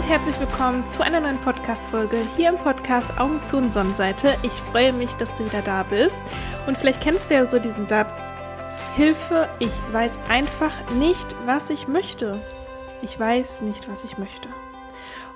und 0.00 0.08
herzlich 0.08 0.40
willkommen 0.40 0.86
zu 0.86 1.02
einer 1.02 1.20
neuen 1.20 1.38
Podcast-Folge 1.42 2.16
hier 2.34 2.48
im 2.48 2.56
Podcast 2.56 3.18
Augen 3.20 3.44
zu 3.44 3.58
und 3.58 3.70
Sonnenseite. 3.70 4.34
Ich 4.42 4.52
freue 4.52 4.94
mich, 4.94 5.12
dass 5.16 5.34
du 5.36 5.44
wieder 5.44 5.60
da 5.60 5.82
bist. 5.82 6.22
Und 6.66 6.78
vielleicht 6.78 7.02
kennst 7.02 7.28
du 7.28 7.34
ja 7.34 7.46
so 7.46 7.58
diesen 7.58 7.86
Satz: 7.86 8.16
Hilfe, 8.96 9.46
ich 9.58 9.72
weiß 9.92 10.18
einfach 10.30 10.72
nicht, 10.92 11.26
was 11.44 11.68
ich 11.68 11.86
möchte. 11.86 12.40
Ich 13.02 13.20
weiß 13.20 13.60
nicht, 13.60 13.90
was 13.90 14.04
ich 14.04 14.16
möchte. 14.16 14.48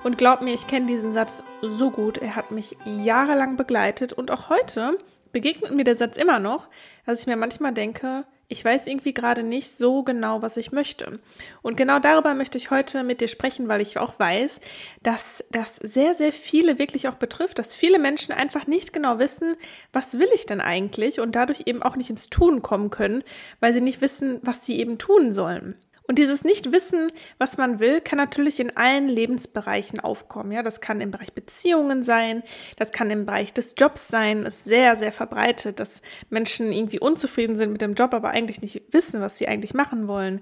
Und 0.03 0.17
glaub 0.17 0.41
mir, 0.41 0.55
ich 0.55 0.65
kenne 0.65 0.87
diesen 0.87 1.13
Satz 1.13 1.43
so 1.61 1.91
gut. 1.91 2.17
Er 2.17 2.35
hat 2.35 2.49
mich 2.49 2.75
jahrelang 2.85 3.57
begleitet 3.57 4.13
und 4.13 4.31
auch 4.31 4.49
heute 4.49 4.97
begegnet 5.31 5.75
mir 5.75 5.83
der 5.83 5.95
Satz 5.95 6.17
immer 6.17 6.39
noch, 6.39 6.69
dass 7.05 7.19
ich 7.19 7.27
mir 7.27 7.37
manchmal 7.37 7.73
denke, 7.73 8.25
ich 8.47 8.63
weiß 8.63 8.87
irgendwie 8.87 9.13
gerade 9.13 9.43
nicht 9.43 9.71
so 9.71 10.03
genau, 10.03 10.41
was 10.41 10.57
ich 10.57 10.71
möchte. 10.71 11.19
Und 11.61 11.77
genau 11.77 11.99
darüber 11.99 12.35
möchte 12.35 12.57
ich 12.57 12.69
heute 12.69 13.03
mit 13.03 13.21
dir 13.21 13.27
sprechen, 13.27 13.67
weil 13.67 13.81
ich 13.81 13.97
auch 13.97 14.19
weiß, 14.19 14.61
dass 15.01 15.43
das 15.51 15.77
sehr, 15.77 16.13
sehr 16.13 16.31
viele 16.31 16.77
wirklich 16.77 17.07
auch 17.07 17.15
betrifft, 17.15 17.57
dass 17.57 17.73
viele 17.73 17.97
Menschen 17.97 18.33
einfach 18.33 18.67
nicht 18.67 18.93
genau 18.93 19.17
wissen, 19.17 19.55
was 19.93 20.19
will 20.19 20.29
ich 20.33 20.45
denn 20.45 20.61
eigentlich 20.61 21.19
und 21.19 21.35
dadurch 21.35 21.63
eben 21.65 21.81
auch 21.81 21.95
nicht 21.95 22.09
ins 22.09 22.29
Tun 22.29 22.61
kommen 22.61 22.91
können, 22.91 23.23
weil 23.59 23.73
sie 23.73 23.81
nicht 23.81 24.01
wissen, 24.01 24.39
was 24.43 24.65
sie 24.65 24.79
eben 24.79 24.97
tun 24.97 25.31
sollen. 25.31 25.75
Und 26.07 26.19
dieses 26.19 26.43
Nichtwissen, 26.43 27.11
was 27.39 27.57
man 27.57 27.79
will, 27.79 27.99
kann 27.99 28.17
natürlich 28.17 28.59
in 28.59 28.77
allen 28.77 29.07
Lebensbereichen 29.07 29.99
aufkommen. 29.99 30.51
Ja, 30.51 30.61
das 30.61 30.79
kann 30.79 31.01
im 31.01 31.09
Bereich 31.09 31.33
Beziehungen 31.33 32.03
sein, 32.03 32.43
das 32.77 32.91
kann 32.91 33.09
im 33.09 33.25
Bereich 33.25 33.53
des 33.53 33.73
Jobs 33.77 34.07
sein. 34.07 34.45
Es 34.45 34.57
ist 34.57 34.65
sehr, 34.65 34.95
sehr 34.95 35.11
verbreitet, 35.11 35.79
dass 35.79 36.01
Menschen 36.29 36.71
irgendwie 36.71 36.99
unzufrieden 36.99 37.57
sind 37.57 37.71
mit 37.71 37.81
dem 37.81 37.95
Job, 37.95 38.13
aber 38.13 38.29
eigentlich 38.29 38.61
nicht 38.61 38.83
wissen, 38.91 39.19
was 39.21 39.37
sie 39.37 39.47
eigentlich 39.47 39.73
machen 39.73 40.07
wollen. 40.07 40.41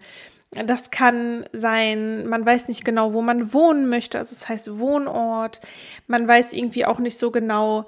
Das 0.54 0.92
kann 0.92 1.46
sein, 1.52 2.28
man 2.28 2.46
weiß 2.46 2.68
nicht 2.68 2.86
genau, 2.86 3.14
wo 3.14 3.22
man 3.22 3.54
wohnen 3.54 3.90
möchte, 3.90 4.20
also 4.20 4.36
das 4.36 4.48
heißt 4.48 4.78
Wohnort. 4.78 5.62
Man 6.06 6.28
weiß 6.28 6.54
irgendwie 6.54 6.86
auch 6.86 7.00
nicht 7.00 7.18
so 7.18 7.32
genau, 7.32 7.86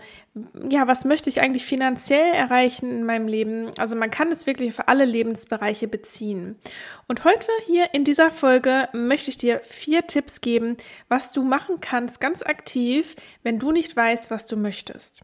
ja, 0.70 0.88
was 0.88 1.06
möchte 1.06 1.30
ich 1.30 1.42
eigentlich 1.42 1.66
finanziell 1.66 2.34
erreichen 2.34 2.90
in 2.90 3.04
meinem 3.04 3.28
Leben. 3.28 3.72
Also 3.78 3.96
man 3.96 4.10
kann 4.10 4.32
es 4.32 4.48
wirklich 4.48 4.74
für 4.74 4.88
alle 4.88 5.06
Lebensbereiche 5.06 5.88
beziehen. 5.88 6.56
Und 7.08 7.24
heute 7.24 7.52
hier 7.68 7.94
in 7.94 8.04
dieser 8.04 8.32
Folge 8.32 8.90
möchte 8.94 9.30
ich 9.30 9.38
dir 9.38 9.60
vier 9.64 10.08
Tipps 10.08 10.42
geben, 10.42 10.76
was 11.08 11.32
du 11.32 11.44
machen 11.44 11.80
kannst 11.82 12.20
ganz 12.20 12.42
aktiv, 12.42 13.16
wenn 13.44 13.60
du 13.60 13.72
nicht 13.72 13.96
weißt, 13.96 14.32
was 14.32 14.48
du 14.48 14.58
möchtest. 14.58 15.22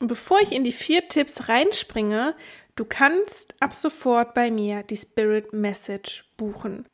Und 0.00 0.08
bevor 0.08 0.40
ich 0.40 0.52
in 0.52 0.64
die 0.64 0.72
vier 0.72 1.08
Tipps 1.08 1.48
reinspringe, 1.48 2.34
Du 2.78 2.84
kannst 2.84 3.60
ab 3.60 3.74
sofort 3.74 4.34
bei 4.34 4.52
mir 4.52 4.84
die 4.84 4.96
Spirit 4.96 5.52
Message 5.52 6.32
buchen. 6.36 6.86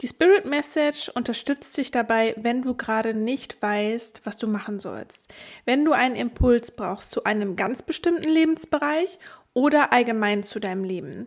Die 0.00 0.06
Spirit 0.06 0.44
Message 0.44 1.08
unterstützt 1.08 1.76
dich 1.76 1.90
dabei, 1.90 2.36
wenn 2.36 2.62
du 2.62 2.76
gerade 2.76 3.14
nicht 3.14 3.60
weißt, 3.60 4.20
was 4.22 4.36
du 4.36 4.46
machen 4.46 4.78
sollst. 4.78 5.26
Wenn 5.64 5.84
du 5.84 5.90
einen 5.90 6.14
Impuls 6.14 6.76
brauchst 6.76 7.10
zu 7.10 7.24
einem 7.24 7.56
ganz 7.56 7.82
bestimmten 7.82 8.28
Lebensbereich 8.28 9.18
oder 9.54 9.92
allgemein 9.92 10.44
zu 10.44 10.60
deinem 10.60 10.84
Leben. 10.84 11.26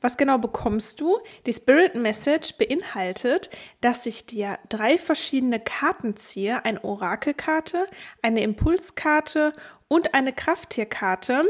Was 0.00 0.16
genau 0.16 0.38
bekommst 0.38 1.00
du? 1.00 1.18
Die 1.46 1.52
Spirit 1.52 1.96
Message 1.96 2.58
beinhaltet, 2.58 3.50
dass 3.80 4.06
ich 4.06 4.24
dir 4.24 4.60
drei 4.68 4.98
verschiedene 4.98 5.58
Karten 5.58 6.16
ziehe, 6.16 6.64
eine 6.64 6.84
Orakelkarte, 6.84 7.88
eine 8.22 8.40
Impulskarte 8.42 9.52
und 9.88 10.14
eine 10.14 10.32
Krafttierkarte 10.32 11.42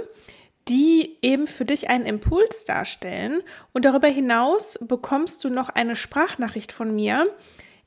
die 0.69 1.19
eben 1.22 1.47
für 1.47 1.65
dich 1.65 1.88
einen 1.88 2.06
Impuls 2.06 2.65
darstellen. 2.65 3.43
Und 3.72 3.84
darüber 3.84 4.09
hinaus 4.09 4.78
bekommst 4.87 5.43
du 5.44 5.48
noch 5.48 5.69
eine 5.70 5.97
Sprachnachricht 5.97 6.72
von 6.72 6.94
mir, 6.94 7.26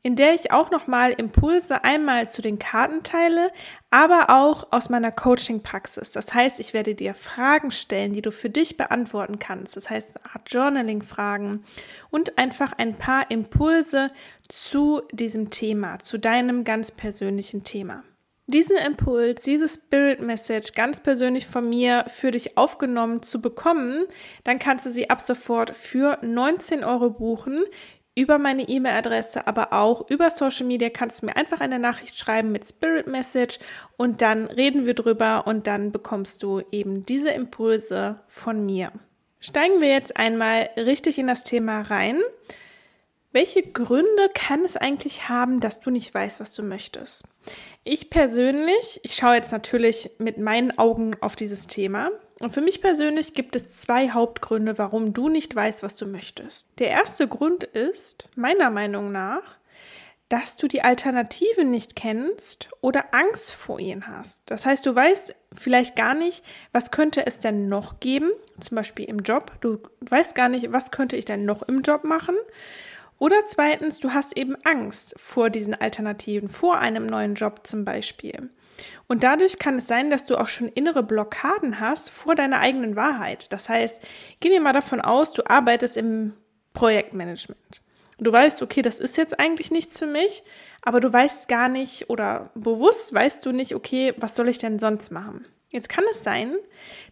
in 0.04 0.16
der 0.16 0.34
ich 0.34 0.52
auch 0.52 0.72
nochmal 0.72 1.12
Impulse 1.12 1.84
einmal 1.84 2.32
zu 2.32 2.42
den 2.42 2.58
Karten 2.58 3.04
teile, 3.04 3.52
aber 3.92 4.32
auch 4.32 4.72
aus 4.72 4.90
meiner 4.90 5.12
Coaching-Praxis. 5.12 6.10
Das 6.10 6.34
heißt, 6.34 6.60
ich 6.60 6.74
werde 6.74 6.96
dir 6.96 7.14
Fragen 7.14 7.72
stellen, 7.72 8.14
die 8.14 8.24
du 8.24 8.32
für 8.32 8.50
dich 8.50 8.78
beantworten 8.78 9.38
kannst. 9.38 9.78
Das 9.78 9.92
heißt, 9.92 10.18
eine 10.18 10.34
Art 10.34 10.52
Journaling-Fragen 10.52 11.64
und 12.10 12.40
einfach 12.40 12.74
ein 12.74 12.96
paar 12.98 13.30
Impulse 13.30 14.10
zu 14.50 15.04
diesem 15.12 15.52
Thema, 15.52 16.00
zu 16.00 16.18
deinem 16.18 16.64
ganz 16.64 16.90
persönlichen 16.90 17.64
Thema 17.64 18.04
diesen 18.52 18.78
Impuls, 18.78 19.44
diese 19.44 19.68
Spirit 19.68 20.22
Message 20.22 20.74
ganz 20.74 21.02
persönlich 21.02 21.48
von 21.48 21.68
mir 21.68 22.06
für 22.08 22.32
dich 22.32 22.58
aufgenommen 22.58 23.24
zu 23.24 23.42
bekommen, 23.42 24.06
dann 24.44 24.60
kannst 24.60 24.86
du 24.86 24.92
sie 24.92 25.10
ab 25.10 25.22
sofort 25.22 25.76
für 25.76 26.20
19 26.22 26.84
Euro 26.84 27.10
buchen 27.10 27.64
über 28.14 28.38
meine 28.38 28.68
E-Mail-Adresse, 28.68 29.48
aber 29.48 29.72
auch 29.72 30.10
über 30.10 30.30
Social 30.30 30.66
Media 30.66 30.90
kannst 30.90 31.22
du 31.22 31.28
mir 31.28 31.36
einfach 31.38 31.62
eine 31.62 31.80
Nachricht 31.80 32.20
schreiben 32.20 32.52
mit 32.52 32.68
Spirit 32.68 33.08
Message 33.08 33.60
und 33.98 34.22
dann 34.22 34.46
reden 34.48 34.86
wir 34.86 34.94
drüber 34.94 35.48
und 35.48 35.66
dann 35.66 35.92
bekommst 35.92 36.44
du 36.44 36.62
eben 36.72 37.06
diese 37.06 37.30
Impulse 37.30 38.18
von 38.28 38.66
mir. 38.66 38.92
Steigen 39.40 39.82
wir 39.82 39.90
jetzt 39.90 40.18
einmal 40.18 40.70
richtig 40.76 41.18
in 41.18 41.28
das 41.28 41.44
Thema 41.44 41.82
rein. 41.82 42.22
Welche 43.34 43.64
Gründe 43.64 44.30
kann 44.34 44.66
es 44.66 44.76
eigentlich 44.76 45.30
haben, 45.30 45.62
dass 45.62 45.80
du 45.80 45.90
nicht 45.90 46.14
weißt, 46.14 46.42
was 46.42 46.52
du 46.54 46.64
möchtest? 46.64 47.30
Ich 47.86 48.10
persönlich, 48.10 49.00
ich 49.04 49.16
schaue 49.16 49.36
jetzt 49.36 49.54
natürlich 49.54 50.12
mit 50.18 50.38
meinen 50.38 50.78
Augen 50.78 51.16
auf 51.22 51.38
dieses 51.38 51.68
Thema. 51.68 52.12
Und 52.40 52.54
für 52.54 52.62
mich 52.62 52.82
persönlich 52.82 53.34
gibt 53.34 53.56
es 53.56 53.70
zwei 53.70 54.10
Hauptgründe, 54.10 54.78
warum 54.78 55.14
du 55.14 55.30
nicht 55.30 55.56
weißt, 55.56 55.82
was 55.82 55.96
du 55.96 56.08
möchtest. 56.08 56.68
Der 56.80 56.90
erste 56.90 57.28
Grund 57.28 57.64
ist, 57.64 58.28
meiner 58.36 58.70
Meinung 58.70 59.12
nach, 59.14 59.44
dass 60.28 60.58
du 60.58 60.68
die 60.68 60.82
Alternative 60.82 61.66
nicht 61.66 61.96
kennst 61.96 62.70
oder 62.80 63.14
Angst 63.14 63.54
vor 63.54 63.80
ihnen 63.80 64.08
hast. 64.08 64.50
Das 64.50 64.66
heißt, 64.66 64.86
du 64.86 64.96
weißt 64.96 65.36
vielleicht 65.54 65.96
gar 65.96 66.16
nicht, 66.16 66.44
was 66.72 66.90
könnte 66.90 67.26
es 67.26 67.40
denn 67.40 67.70
noch 67.70 68.00
geben, 68.00 68.32
zum 68.60 68.76
Beispiel 68.76 69.06
im 69.06 69.20
Job. 69.20 69.52
Du 69.62 69.80
weißt 70.02 70.34
gar 70.34 70.48
nicht, 70.48 70.72
was 70.72 70.92
könnte 70.92 71.18
ich 71.18 71.26
denn 71.26 71.46
noch 71.46 71.64
im 71.64 71.82
Job 71.82 72.06
machen. 72.06 72.36
Oder 73.22 73.46
zweitens, 73.46 74.00
du 74.00 74.14
hast 74.14 74.36
eben 74.36 74.56
Angst 74.64 75.14
vor 75.16 75.52
diesen 75.52 75.76
Alternativen, 75.76 76.50
vor 76.50 76.80
einem 76.80 77.06
neuen 77.06 77.36
Job 77.36 77.68
zum 77.68 77.86
Beispiel. 77.86 78.50
Und 79.08 79.22
dadurch 79.22 79.60
kann 79.60 79.78
es 79.78 79.86
sein, 79.86 80.10
dass 80.10 80.26
du 80.26 80.38
auch 80.38 80.48
schon 80.48 80.70
innere 80.70 81.04
Blockaden 81.04 81.80
hast 81.80 82.10
vor 82.10 82.34
deiner 82.34 82.62
eigenen 82.62 82.96
Wahrheit. 82.96 83.54
Das 83.54 83.70
heißt, 83.70 84.02
gehen 84.40 84.54
wir 84.54 84.60
mal 84.60 84.74
davon 84.74 85.02
aus, 85.02 85.34
du 85.34 85.48
arbeitest 85.48 85.98
im 85.98 86.34
Projektmanagement. 86.74 87.84
Du 88.18 88.32
weißt, 88.32 88.64
okay, 88.64 88.82
das 88.82 89.00
ist 89.00 89.18
jetzt 89.18 89.40
eigentlich 89.40 89.70
nichts 89.70 90.00
für 90.00 90.08
mich, 90.08 90.42
aber 90.82 91.00
du 91.00 91.14
weißt 91.14 91.48
gar 91.48 91.70
nicht 91.70 92.10
oder 92.10 92.50
bewusst 92.56 93.14
weißt 93.14 93.46
du 93.46 93.52
nicht, 93.52 93.76
okay, 93.76 94.16
was 94.18 94.36
soll 94.36 94.50
ich 94.50 94.58
denn 94.58 94.80
sonst 94.80 95.12
machen? 95.12 95.44
Jetzt 95.72 95.88
kann 95.88 96.04
es 96.12 96.22
sein, 96.22 96.54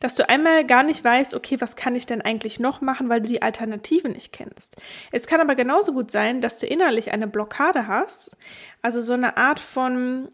dass 0.01 0.15
du 0.15 0.27
einmal 0.27 0.65
gar 0.65 0.83
nicht 0.83 1.01
weißt, 1.01 1.33
okay, 1.33 1.61
was 1.61 1.77
kann 1.77 1.95
ich 1.95 2.05
denn 2.05 2.21
eigentlich 2.21 2.59
noch 2.59 2.81
machen, 2.81 3.07
weil 3.07 3.21
du 3.21 3.29
die 3.29 3.41
Alternative 3.41 4.09
nicht 4.09 4.33
kennst. 4.33 4.75
Es 5.13 5.27
kann 5.27 5.39
aber 5.39 5.55
genauso 5.55 5.93
gut 5.93 6.11
sein, 6.11 6.41
dass 6.41 6.59
du 6.59 6.67
innerlich 6.67 7.13
eine 7.13 7.27
Blockade 7.27 7.87
hast, 7.87 8.35
also 8.81 8.99
so 8.99 9.13
eine 9.13 9.37
Art 9.37 9.61
von 9.61 10.27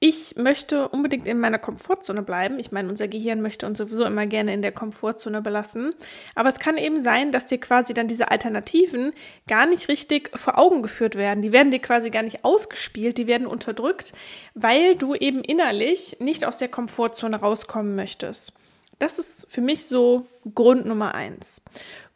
ich 0.00 0.36
möchte 0.36 0.88
unbedingt 0.88 1.26
in 1.26 1.40
meiner 1.40 1.58
Komfortzone 1.58 2.22
bleiben. 2.22 2.60
Ich 2.60 2.70
meine, 2.70 2.88
unser 2.88 3.08
Gehirn 3.08 3.42
möchte 3.42 3.66
uns 3.66 3.78
sowieso 3.78 4.04
immer 4.04 4.26
gerne 4.26 4.54
in 4.54 4.62
der 4.62 4.70
Komfortzone 4.70 5.42
belassen. 5.42 5.92
Aber 6.36 6.48
es 6.48 6.60
kann 6.60 6.76
eben 6.76 7.02
sein, 7.02 7.32
dass 7.32 7.46
dir 7.46 7.58
quasi 7.58 7.94
dann 7.94 8.06
diese 8.06 8.30
Alternativen 8.30 9.12
gar 9.48 9.66
nicht 9.66 9.88
richtig 9.88 10.30
vor 10.38 10.56
Augen 10.56 10.82
geführt 10.82 11.16
werden. 11.16 11.42
Die 11.42 11.50
werden 11.50 11.72
dir 11.72 11.80
quasi 11.80 12.10
gar 12.10 12.22
nicht 12.22 12.44
ausgespielt, 12.44 13.18
die 13.18 13.26
werden 13.26 13.48
unterdrückt, 13.48 14.12
weil 14.54 14.94
du 14.94 15.16
eben 15.16 15.42
innerlich 15.42 16.20
nicht 16.20 16.44
aus 16.44 16.58
der 16.58 16.68
Komfortzone 16.68 17.40
rauskommen 17.40 17.96
möchtest. 17.96 18.52
Das 19.00 19.18
ist 19.18 19.48
für 19.50 19.60
mich 19.60 19.86
so 19.86 20.26
Grund 20.54 20.86
Nummer 20.86 21.16
eins. 21.16 21.62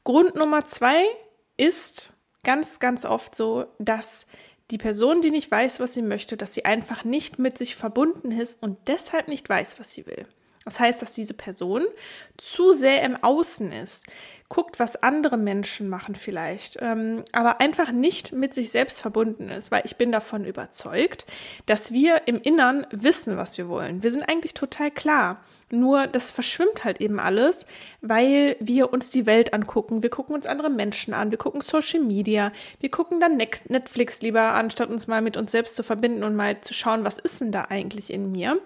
Grund 0.04 0.36
Nummer 0.36 0.66
zwei 0.66 1.04
ist 1.56 2.12
ganz, 2.44 2.78
ganz 2.78 3.04
oft 3.04 3.34
so, 3.34 3.66
dass 3.78 4.26
die 4.72 4.78
Person, 4.78 5.20
die 5.20 5.30
nicht 5.30 5.50
weiß, 5.50 5.80
was 5.80 5.92
sie 5.92 6.00
möchte, 6.00 6.38
dass 6.38 6.54
sie 6.54 6.64
einfach 6.64 7.04
nicht 7.04 7.38
mit 7.38 7.58
sich 7.58 7.76
verbunden 7.76 8.32
ist 8.32 8.62
und 8.62 8.78
deshalb 8.88 9.28
nicht 9.28 9.46
weiß, 9.46 9.78
was 9.78 9.92
sie 9.92 10.06
will. 10.06 10.26
Das 10.64 10.80
heißt, 10.80 11.02
dass 11.02 11.12
diese 11.12 11.34
Person 11.34 11.84
zu 12.38 12.72
sehr 12.72 13.02
im 13.02 13.22
Außen 13.22 13.70
ist, 13.70 14.06
guckt, 14.52 14.78
was 14.78 15.02
andere 15.02 15.38
Menschen 15.38 15.88
machen 15.88 16.14
vielleicht, 16.14 16.76
ähm, 16.82 17.24
aber 17.32 17.58
einfach 17.58 17.90
nicht 17.90 18.34
mit 18.34 18.52
sich 18.52 18.70
selbst 18.70 19.00
verbunden 19.00 19.48
ist, 19.48 19.70
weil 19.70 19.80
ich 19.86 19.96
bin 19.96 20.12
davon 20.12 20.44
überzeugt, 20.44 21.24
dass 21.64 21.90
wir 21.90 22.28
im 22.28 22.38
Innern 22.38 22.86
wissen, 22.90 23.38
was 23.38 23.56
wir 23.56 23.66
wollen. 23.68 24.02
Wir 24.02 24.10
sind 24.10 24.24
eigentlich 24.24 24.52
total 24.52 24.90
klar. 24.90 25.42
Nur 25.70 26.06
das 26.06 26.30
verschwimmt 26.30 26.84
halt 26.84 27.00
eben 27.00 27.18
alles, 27.18 27.64
weil 28.02 28.56
wir 28.60 28.92
uns 28.92 29.08
die 29.08 29.24
Welt 29.24 29.54
angucken. 29.54 30.02
Wir 30.02 30.10
gucken 30.10 30.34
uns 30.34 30.46
andere 30.46 30.68
Menschen 30.68 31.14
an, 31.14 31.30
wir 31.30 31.38
gucken 31.38 31.62
Social 31.62 32.00
Media, 32.00 32.52
wir 32.78 32.90
gucken 32.90 33.20
dann 33.20 33.38
Netflix 33.38 34.20
lieber, 34.20 34.52
anstatt 34.52 34.90
uns 34.90 35.06
mal 35.06 35.22
mit 35.22 35.38
uns 35.38 35.50
selbst 35.50 35.76
zu 35.76 35.82
verbinden 35.82 36.24
und 36.24 36.36
mal 36.36 36.60
zu 36.60 36.74
schauen, 36.74 37.04
was 37.04 37.18
ist 37.18 37.40
denn 37.40 37.52
da 37.52 37.68
eigentlich 37.70 38.12
in 38.12 38.30
mir. 38.30 38.60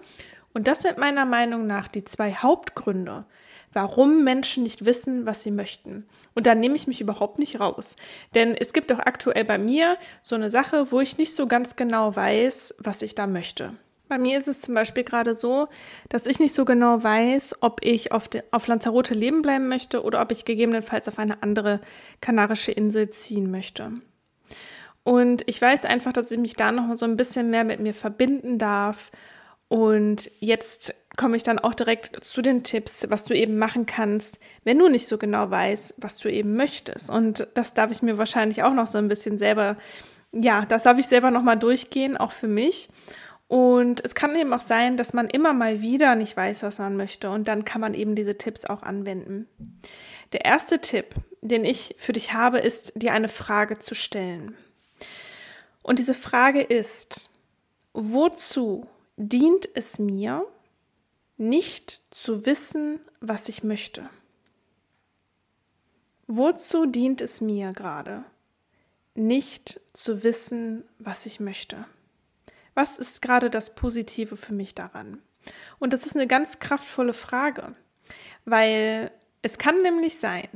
Und 0.53 0.67
das 0.67 0.81
sind 0.81 0.97
meiner 0.97 1.23
Meinung 1.23 1.65
nach 1.65 1.87
die 1.87 2.03
zwei 2.03 2.33
Hauptgründe, 2.33 3.23
warum 3.73 4.23
Menschen 4.23 4.63
nicht 4.63 4.85
wissen, 4.85 5.25
was 5.25 5.43
sie 5.43 5.51
möchten. 5.51 6.07
Und 6.33 6.47
da 6.47 6.55
nehme 6.55 6.75
ich 6.75 6.87
mich 6.87 7.01
überhaupt 7.01 7.39
nicht 7.39 7.59
raus. 7.59 7.95
Denn 8.35 8.55
es 8.55 8.73
gibt 8.73 8.91
auch 8.91 8.99
aktuell 8.99 9.45
bei 9.45 9.57
mir 9.57 9.97
so 10.21 10.35
eine 10.35 10.49
Sache, 10.49 10.91
wo 10.91 10.99
ich 10.99 11.17
nicht 11.17 11.33
so 11.33 11.47
ganz 11.47 11.75
genau 11.75 12.15
weiß, 12.15 12.75
was 12.79 13.01
ich 13.01 13.15
da 13.15 13.27
möchte. 13.27 13.73
Bei 14.07 14.17
mir 14.17 14.37
ist 14.37 14.47
es 14.47 14.61
zum 14.61 14.73
Beispiel 14.73 15.03
gerade 15.03 15.35
so, 15.35 15.67
dass 16.09 16.27
ich 16.27 16.39
nicht 16.39 16.53
so 16.53 16.63
genau 16.63 17.03
weiß, 17.03 17.57
ob 17.61 17.83
ich 17.83 18.11
auf, 18.13 18.29
de, 18.29 18.43
auf 18.51 18.67
Lanzarote 18.67 19.13
leben 19.13 19.41
bleiben 19.41 19.67
möchte 19.67 20.01
oder 20.01 20.21
ob 20.21 20.31
ich 20.31 20.45
gegebenenfalls 20.45 21.09
auf 21.09 21.19
eine 21.19 21.43
andere 21.43 21.81
kanarische 22.21 22.71
Insel 22.71 23.09
ziehen 23.09 23.51
möchte. 23.51 23.91
Und 25.03 25.43
ich 25.47 25.61
weiß 25.61 25.85
einfach, 25.85 26.13
dass 26.13 26.31
ich 26.31 26.37
mich 26.37 26.55
da 26.55 26.71
noch 26.71 26.97
so 26.97 27.05
ein 27.05 27.17
bisschen 27.17 27.49
mehr 27.49 27.63
mit 27.63 27.79
mir 27.79 27.93
verbinden 27.93 28.59
darf 28.59 29.11
und 29.69 30.31
jetzt 30.39 30.95
komme 31.17 31.35
ich 31.35 31.43
dann 31.43 31.59
auch 31.59 31.73
direkt 31.73 32.23
zu 32.23 32.41
den 32.41 32.63
Tipps, 32.63 33.09
was 33.09 33.25
du 33.25 33.33
eben 33.33 33.57
machen 33.57 33.85
kannst, 33.85 34.39
wenn 34.63 34.79
du 34.79 34.87
nicht 34.87 35.07
so 35.07 35.17
genau 35.17 35.49
weißt, 35.49 35.95
was 35.97 36.19
du 36.19 36.29
eben 36.29 36.55
möchtest. 36.55 37.09
Und 37.09 37.47
das 37.53 37.73
darf 37.73 37.91
ich 37.91 38.01
mir 38.01 38.17
wahrscheinlich 38.17 38.63
auch 38.63 38.73
noch 38.73 38.87
so 38.87 38.97
ein 38.97 39.09
bisschen 39.09 39.37
selber, 39.37 39.77
ja, 40.31 40.65
das 40.65 40.83
darf 40.83 40.99
ich 40.99 41.07
selber 41.07 41.31
nochmal 41.31 41.57
durchgehen, 41.57 42.15
auch 42.15 42.31
für 42.31 42.47
mich. 42.47 42.89
Und 43.47 44.03
es 44.03 44.13
kann 44.13 44.35
eben 44.35 44.53
auch 44.53 44.61
sein, 44.61 44.95
dass 44.95 45.13
man 45.13 45.29
immer 45.29 45.53
mal 45.53 45.81
wieder 45.81 46.15
nicht 46.15 46.35
weiß, 46.35 46.63
was 46.63 46.79
man 46.79 46.95
möchte. 46.95 47.29
Und 47.29 47.47
dann 47.47 47.65
kann 47.65 47.81
man 47.81 47.93
eben 47.93 48.15
diese 48.15 48.37
Tipps 48.37 48.65
auch 48.65 48.83
anwenden. 48.83 49.47
Der 50.33 50.45
erste 50.45 50.79
Tipp, 50.79 51.15
den 51.41 51.65
ich 51.65 51.95
für 51.97 52.13
dich 52.13 52.33
habe, 52.33 52.59
ist, 52.59 52.93
dir 52.95 53.13
eine 53.13 53.29
Frage 53.29 53.79
zu 53.79 53.95
stellen. 53.95 54.55
Und 55.81 55.99
diese 55.99 56.13
Frage 56.13 56.61
ist, 56.61 57.29
wozu 57.93 58.85
dient 59.17 59.67
es 59.73 59.99
mir, 59.99 60.45
nicht 61.37 62.01
zu 62.11 62.45
wissen, 62.45 62.99
was 63.19 63.49
ich 63.49 63.63
möchte? 63.63 64.09
Wozu 66.27 66.85
dient 66.85 67.21
es 67.21 67.41
mir 67.41 67.73
gerade, 67.73 68.23
nicht 69.15 69.81
zu 69.93 70.23
wissen, 70.23 70.83
was 70.99 71.25
ich 71.25 71.39
möchte? 71.39 71.85
Was 72.75 72.99
ist 72.99 73.21
gerade 73.21 73.49
das 73.49 73.75
Positive 73.75 74.37
für 74.37 74.53
mich 74.53 74.75
daran? 74.75 75.21
Und 75.79 75.93
das 75.93 76.05
ist 76.05 76.15
eine 76.15 76.27
ganz 76.27 76.59
kraftvolle 76.59 77.13
Frage, 77.13 77.75
weil 78.45 79.11
es 79.41 79.57
kann 79.57 79.81
nämlich 79.81 80.19
sein, 80.19 80.47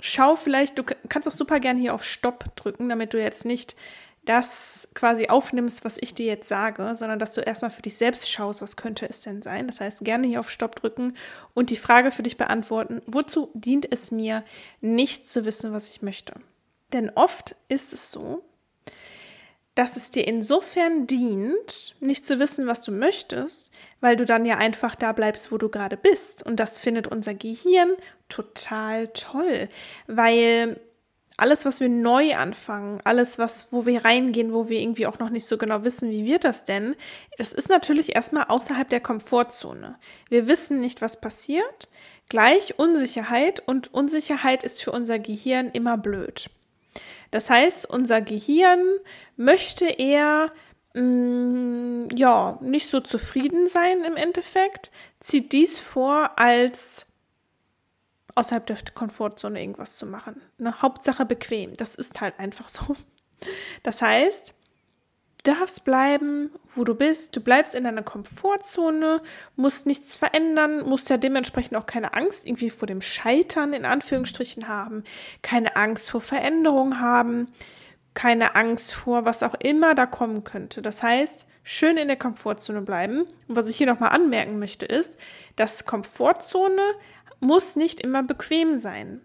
schau 0.00 0.36
vielleicht, 0.36 0.78
du 0.78 0.84
kannst 0.84 1.28
auch 1.28 1.32
super 1.32 1.60
gerne 1.60 1.80
hier 1.80 1.94
auf 1.94 2.04
Stopp 2.04 2.54
drücken, 2.56 2.88
damit 2.88 3.12
du 3.12 3.20
jetzt 3.20 3.44
nicht 3.44 3.76
das 4.26 4.88
quasi 4.94 5.28
aufnimmst, 5.28 5.84
was 5.84 5.96
ich 6.00 6.14
dir 6.14 6.26
jetzt 6.26 6.48
sage, 6.48 6.94
sondern 6.94 7.18
dass 7.18 7.32
du 7.32 7.40
erstmal 7.40 7.70
für 7.70 7.82
dich 7.82 7.96
selbst 7.96 8.30
schaust, 8.30 8.60
was 8.60 8.76
könnte 8.76 9.08
es 9.08 9.22
denn 9.22 9.40
sein. 9.40 9.68
Das 9.68 9.80
heißt, 9.80 10.04
gerne 10.04 10.26
hier 10.26 10.40
auf 10.40 10.50
Stopp 10.50 10.76
drücken 10.76 11.16
und 11.54 11.70
die 11.70 11.76
Frage 11.76 12.10
für 12.10 12.22
dich 12.24 12.36
beantworten, 12.36 13.00
wozu 13.06 13.50
dient 13.54 13.90
es 13.90 14.10
mir, 14.10 14.44
nicht 14.80 15.28
zu 15.28 15.44
wissen, 15.44 15.72
was 15.72 15.88
ich 15.88 16.02
möchte? 16.02 16.34
Denn 16.92 17.10
oft 17.14 17.54
ist 17.68 17.92
es 17.92 18.10
so, 18.10 18.42
dass 19.76 19.96
es 19.96 20.10
dir 20.10 20.26
insofern 20.26 21.06
dient, 21.06 21.94
nicht 22.00 22.24
zu 22.24 22.38
wissen, 22.38 22.66
was 22.66 22.82
du 22.82 22.90
möchtest, 22.92 23.70
weil 24.00 24.16
du 24.16 24.24
dann 24.24 24.46
ja 24.46 24.56
einfach 24.56 24.96
da 24.96 25.12
bleibst, 25.12 25.52
wo 25.52 25.58
du 25.58 25.68
gerade 25.68 25.96
bist. 25.96 26.44
Und 26.44 26.56
das 26.56 26.78
findet 26.78 27.06
unser 27.06 27.34
Gehirn 27.34 27.90
total 28.28 29.08
toll, 29.08 29.68
weil 30.06 30.80
alles, 31.36 31.64
was 31.64 31.80
wir 31.80 31.88
neu 31.88 32.34
anfangen, 32.34 33.00
alles, 33.04 33.38
was, 33.38 33.68
wo 33.70 33.84
wir 33.84 34.04
reingehen, 34.04 34.52
wo 34.52 34.68
wir 34.68 34.80
irgendwie 34.80 35.06
auch 35.06 35.18
noch 35.18 35.30
nicht 35.30 35.46
so 35.46 35.58
genau 35.58 35.84
wissen, 35.84 36.10
wie 36.10 36.24
wird 36.24 36.44
das 36.44 36.64
denn, 36.64 36.96
das 37.36 37.52
ist 37.52 37.68
natürlich 37.68 38.14
erstmal 38.14 38.44
außerhalb 38.44 38.88
der 38.88 39.00
Komfortzone. 39.00 39.98
Wir 40.28 40.46
wissen 40.46 40.80
nicht, 40.80 41.02
was 41.02 41.20
passiert. 41.20 41.88
Gleich 42.28 42.78
Unsicherheit 42.78 43.62
und 43.66 43.92
Unsicherheit 43.92 44.64
ist 44.64 44.82
für 44.82 44.92
unser 44.92 45.18
Gehirn 45.18 45.70
immer 45.70 45.96
blöd. 45.98 46.50
Das 47.30 47.50
heißt, 47.50 47.88
unser 47.88 48.20
Gehirn 48.22 48.82
möchte 49.36 49.86
eher 49.86 50.52
mh, 50.94 51.02
mm, 51.02 52.08
ja, 52.16 52.58
nicht 52.62 52.88
so 52.88 53.00
zufrieden 53.00 53.68
sein 53.68 54.04
im 54.04 54.16
Endeffekt, 54.16 54.90
zieht 55.20 55.52
dies 55.52 55.78
vor 55.78 56.38
als 56.38 57.06
außerhalb 58.36 58.66
der 58.66 58.78
Komfortzone 58.94 59.60
irgendwas 59.60 59.96
zu 59.96 60.06
machen. 60.06 60.40
Eine 60.58 60.82
Hauptsache 60.82 61.24
bequem. 61.24 61.76
Das 61.76 61.94
ist 61.94 62.20
halt 62.20 62.38
einfach 62.38 62.68
so. 62.68 62.96
Das 63.82 64.02
heißt, 64.02 64.54
du 65.42 65.52
darfst 65.54 65.84
bleiben, 65.84 66.50
wo 66.74 66.84
du 66.84 66.94
bist. 66.94 67.34
Du 67.34 67.40
bleibst 67.40 67.74
in 67.74 67.84
deiner 67.84 68.02
Komfortzone, 68.02 69.22
musst 69.56 69.86
nichts 69.86 70.16
verändern, 70.16 70.86
musst 70.86 71.08
ja 71.08 71.16
dementsprechend 71.16 71.76
auch 71.76 71.86
keine 71.86 72.14
Angst 72.14 72.46
irgendwie 72.46 72.70
vor 72.70 72.86
dem 72.86 73.00
Scheitern 73.00 73.72
in 73.72 73.84
Anführungsstrichen 73.84 74.68
haben, 74.68 75.04
keine 75.42 75.76
Angst 75.76 76.10
vor 76.10 76.20
Veränderung 76.20 77.00
haben, 77.00 77.46
keine 78.14 78.54
Angst 78.54 78.94
vor 78.94 79.24
was 79.24 79.42
auch 79.42 79.54
immer 79.54 79.94
da 79.94 80.06
kommen 80.06 80.44
könnte. 80.44 80.82
Das 80.82 81.02
heißt, 81.02 81.46
schön 81.62 81.96
in 81.96 82.08
der 82.08 82.16
Komfortzone 82.16 82.82
bleiben. 82.82 83.22
Und 83.48 83.56
was 83.56 83.66
ich 83.66 83.76
hier 83.76 83.86
nochmal 83.86 84.10
anmerken 84.10 84.58
möchte, 84.58 84.86
ist, 84.86 85.18
dass 85.56 85.86
Komfortzone 85.86 86.82
muss 87.40 87.76
nicht 87.76 88.00
immer 88.00 88.22
bequem 88.22 88.78
sein. 88.78 89.20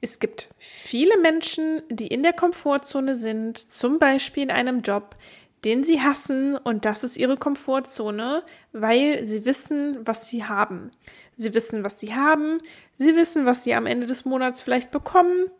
Es 0.00 0.18
gibt 0.18 0.48
viele 0.58 1.18
Menschen, 1.18 1.82
die 1.88 2.08
in 2.08 2.22
der 2.22 2.34
Komfortzone 2.34 3.14
sind, 3.14 3.58
zum 3.58 3.98
Beispiel 3.98 4.42
in 4.42 4.50
einem 4.50 4.82
Job, 4.82 5.16
den 5.64 5.82
sie 5.82 6.02
hassen 6.02 6.56
und 6.56 6.84
das 6.84 7.04
ist 7.04 7.16
ihre 7.16 7.38
Komfortzone, 7.38 8.42
weil 8.72 9.26
sie 9.26 9.46
wissen, 9.46 10.06
was 10.06 10.28
sie 10.28 10.44
haben. 10.44 10.90
Sie 11.36 11.54
wissen, 11.54 11.84
was 11.84 11.98
sie 11.98 12.14
haben, 12.14 12.58
sie 12.98 13.16
wissen, 13.16 13.46
was 13.46 13.64
sie 13.64 13.74
am 13.74 13.86
Ende 13.86 14.06
des 14.06 14.26
Monats 14.26 14.60
vielleicht 14.60 14.90
bekommen 14.90 15.50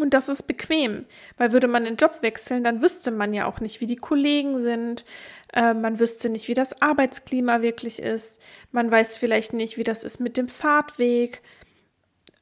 und 0.00 0.14
das 0.14 0.28
ist 0.28 0.42
bequem, 0.42 1.06
weil 1.36 1.52
würde 1.52 1.68
man 1.68 1.84
den 1.84 1.96
Job 1.96 2.18
wechseln, 2.22 2.64
dann 2.64 2.82
wüsste 2.82 3.10
man 3.10 3.34
ja 3.34 3.46
auch 3.46 3.60
nicht, 3.60 3.80
wie 3.80 3.86
die 3.86 3.96
Kollegen 3.96 4.62
sind, 4.62 5.04
äh, 5.52 5.74
man 5.74 5.98
wüsste 5.98 6.28
nicht, 6.28 6.48
wie 6.48 6.54
das 6.54 6.80
Arbeitsklima 6.80 7.62
wirklich 7.62 8.00
ist, 8.00 8.42
man 8.72 8.90
weiß 8.90 9.16
vielleicht 9.16 9.52
nicht, 9.52 9.76
wie 9.76 9.84
das 9.84 10.04
ist 10.04 10.20
mit 10.20 10.36
dem 10.36 10.48
Fahrtweg. 10.48 11.42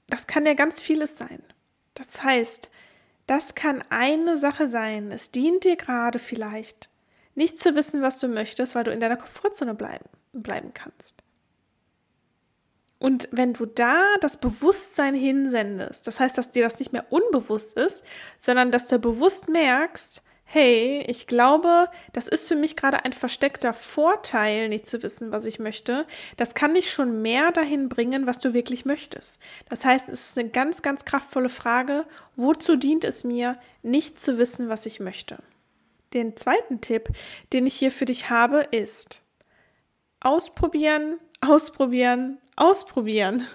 Das 0.09 0.27
kann 0.27 0.47
ja 0.47 0.55
ganz 0.55 0.81
vieles 0.81 1.19
sein. 1.19 1.43
Das 1.95 2.23
heißt, 2.23 2.71
das 3.27 3.55
kann 3.55 3.85
eine 3.91 4.39
Sache 4.39 4.69
sein. 4.69 5.13
Es 5.13 5.31
dient 5.31 5.65
dir 5.65 5.77
gerade 5.77 6.19
vielleicht, 6.19 6.89
nicht 7.35 7.61
zu 7.61 7.77
wissen, 7.77 8.03
was 8.03 8.19
du 8.19 8.29
möchtest, 8.29 8.75
weil 8.75 8.85
du 8.85 8.93
in 8.93 9.01
deiner 9.01 9.17
Komfortzone 9.17 9.75
bleiben, 9.75 10.09
bleiben 10.33 10.73
kannst. 10.75 11.23
Und 12.99 13.29
wenn 13.31 13.53
du 13.53 13.67
da 13.67 14.05
das 14.21 14.39
Bewusstsein 14.39 15.15
hinsendest, 15.15 16.07
das 16.07 16.19
heißt, 16.19 16.37
dass 16.37 16.53
dir 16.53 16.65
das 16.65 16.79
nicht 16.79 16.93
mehr 16.93 17.07
unbewusst 17.11 17.77
ist, 17.77 18.05
sondern 18.41 18.73
dass 18.73 18.87
du 18.87 18.99
bewusst 18.99 19.49
merkst, 19.49 20.23
hey, 20.51 21.05
ich 21.07 21.27
glaube, 21.27 21.89
das 22.15 22.27
ist 22.27 22.49
für 22.49 22.57
mich 22.57 22.75
gerade 22.75 23.05
ein 23.05 23.13
versteckter 23.13 23.75
Vorteil, 23.75 24.71
nicht 24.71 24.87
zu 24.87 25.03
wissen, 25.03 25.31
was 25.31 25.45
ich 25.45 25.59
möchte. 25.59 26.07
Das 26.39 26.55
kann 26.55 26.73
dich 26.73 26.91
schon 26.91 27.21
mehr 27.21 27.53
dahin 27.53 27.91
bringen, 27.91 28.27
was 28.27 28.39
du 28.39 28.55
wirklich 28.55 28.87
möchtest. 28.87 29.39
Das 29.69 29.85
heißt, 29.85 30.09
es 30.09 30.31
ist 30.31 30.39
eine 30.39 30.49
ganz, 30.49 30.81
ganz 30.81 31.05
kraftvolle 31.05 31.51
Frage, 31.51 32.07
wozu 32.35 32.77
dient 32.77 33.05
es 33.05 33.25
mir, 33.25 33.59
nicht 33.83 34.21
zu 34.21 34.39
wissen, 34.39 34.71
was 34.71 34.87
ich 34.87 35.01
möchte? 35.01 35.39
Den 36.15 36.35
zweiten 36.39 36.81
Tipp, 36.81 37.11
den 37.53 37.67
ich 37.67 37.75
hier 37.75 37.93
für 37.93 38.07
dich 38.07 38.31
habe, 38.31 38.61
ist 38.71 39.27
ausprobieren, 40.21 41.19
ausprobieren, 41.41 42.39
ausprobieren. 42.57 43.47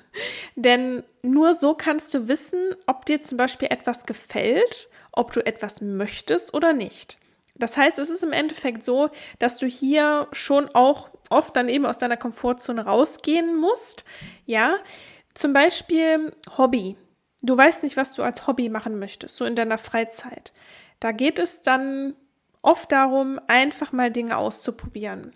Denn 0.56 1.04
nur 1.22 1.54
so 1.54 1.74
kannst 1.74 2.14
du 2.14 2.28
wissen, 2.28 2.76
ob 2.88 3.06
dir 3.06 3.22
zum 3.22 3.38
Beispiel 3.38 3.68
etwas 3.70 4.06
gefällt 4.06 4.90
ob 5.14 5.32
du 5.32 5.46
etwas 5.46 5.82
möchtest 5.82 6.54
oder 6.54 6.74
nicht. 6.74 7.18
Das 7.56 7.78
heißt, 7.78 8.00
es 8.00 8.10
ist 8.10 8.24
im 8.24 8.34
Endeffekt 8.34 8.84
so, 8.84 9.10
dass 9.40 9.58
du 9.58 9.68
hier 9.68 10.28
schon 10.32 10.68
auch 10.74 11.10
oft 11.30 11.56
dann 11.56 11.70
eben 11.70 11.86
aus 11.86 12.00
deiner 12.00 12.18
Komfortzone 12.18 12.86
rausgehen 12.86 13.56
musst. 13.56 14.04
Ja, 14.46 14.76
zum 15.36 15.54
Beispiel 15.54 16.34
Hobby. 16.58 16.98
Du 17.42 17.56
weißt 17.56 17.84
nicht, 17.84 17.96
was 17.96 18.14
du 18.14 18.24
als 18.24 18.48
Hobby 18.48 18.70
machen 18.70 19.00
möchtest, 19.00 19.36
so 19.36 19.46
in 19.46 19.56
deiner 19.56 19.78
Freizeit. 19.78 20.52
Da 21.00 21.12
geht 21.12 21.40
es 21.40 21.62
dann 21.62 22.16
oft 22.62 22.92
darum, 22.92 23.40
einfach 23.48 23.92
mal 23.92 24.12
Dinge 24.12 24.38
auszuprobieren 24.38 25.34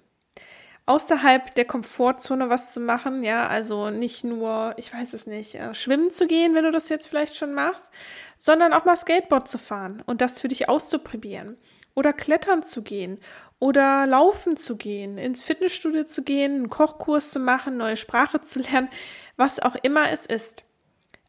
außerhalb 0.87 1.53
der 1.53 1.65
Komfortzone 1.65 2.49
was 2.49 2.71
zu 2.71 2.79
machen, 2.79 3.21
ja, 3.23 3.45
also 3.47 3.89
nicht 3.89 4.23
nur, 4.23 4.73
ich 4.77 4.93
weiß 4.93 5.13
es 5.13 5.27
nicht, 5.27 5.55
äh, 5.55 5.73
schwimmen 5.73 6.11
zu 6.11 6.27
gehen, 6.27 6.55
wenn 6.55 6.63
du 6.63 6.71
das 6.71 6.89
jetzt 6.89 7.07
vielleicht 7.07 7.35
schon 7.35 7.53
machst, 7.53 7.91
sondern 8.37 8.73
auch 8.73 8.85
mal 8.85 8.95
Skateboard 8.95 9.47
zu 9.47 9.57
fahren 9.57 10.01
und 10.05 10.21
das 10.21 10.39
für 10.39 10.47
dich 10.47 10.69
auszuprobieren 10.69 11.57
oder 11.93 12.13
klettern 12.13 12.63
zu 12.63 12.83
gehen 12.83 13.19
oder 13.59 14.07
laufen 14.07 14.55
zu 14.55 14.77
gehen, 14.77 15.17
ins 15.17 15.43
Fitnessstudio 15.43 16.05
zu 16.05 16.23
gehen, 16.23 16.53
einen 16.53 16.69
Kochkurs 16.69 17.31
zu 17.31 17.39
machen, 17.39 17.77
neue 17.77 17.97
Sprache 17.97 18.41
zu 18.41 18.59
lernen, 18.59 18.89
was 19.35 19.59
auch 19.59 19.75
immer 19.75 20.09
es 20.09 20.25
ist. 20.25 20.63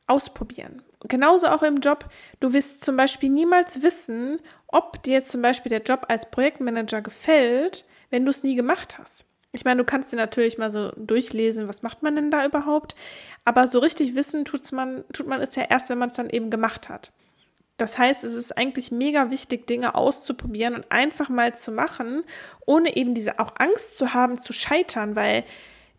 Ausprobieren. 0.06 0.82
Genauso 1.00 1.48
auch 1.48 1.62
im 1.62 1.80
Job. 1.80 2.06
Du 2.40 2.52
wirst 2.52 2.84
zum 2.84 2.96
Beispiel 2.96 3.28
niemals 3.28 3.82
wissen, 3.82 4.40
ob 4.66 5.02
dir 5.02 5.24
zum 5.24 5.42
Beispiel 5.42 5.70
der 5.70 5.82
Job 5.82 6.06
als 6.08 6.30
Projektmanager 6.30 7.02
gefällt, 7.02 7.84
wenn 8.10 8.24
du 8.24 8.30
es 8.30 8.42
nie 8.42 8.54
gemacht 8.54 8.98
hast. 8.98 9.26
Ich 9.58 9.64
meine, 9.64 9.78
du 9.78 9.84
kannst 9.84 10.12
dir 10.12 10.16
natürlich 10.16 10.56
mal 10.56 10.70
so 10.70 10.92
durchlesen, 10.94 11.66
was 11.66 11.82
macht 11.82 12.00
man 12.00 12.14
denn 12.14 12.30
da 12.30 12.46
überhaupt? 12.46 12.94
Aber 13.44 13.66
so 13.66 13.80
richtig 13.80 14.14
wissen 14.14 14.44
tut's 14.44 14.70
man, 14.70 15.02
tut 15.12 15.26
man 15.26 15.40
es 15.40 15.56
ja 15.56 15.64
erst, 15.68 15.90
wenn 15.90 15.98
man 15.98 16.10
es 16.10 16.14
dann 16.14 16.30
eben 16.30 16.48
gemacht 16.48 16.88
hat. 16.88 17.10
Das 17.76 17.98
heißt, 17.98 18.22
es 18.22 18.34
ist 18.34 18.56
eigentlich 18.56 18.92
mega 18.92 19.32
wichtig, 19.32 19.66
Dinge 19.66 19.96
auszuprobieren 19.96 20.76
und 20.76 20.92
einfach 20.92 21.28
mal 21.28 21.58
zu 21.58 21.72
machen, 21.72 22.22
ohne 22.66 22.96
eben 22.96 23.14
diese 23.14 23.40
auch 23.40 23.54
Angst 23.58 23.96
zu 23.96 24.14
haben, 24.14 24.40
zu 24.40 24.52
scheitern, 24.52 25.16
weil 25.16 25.42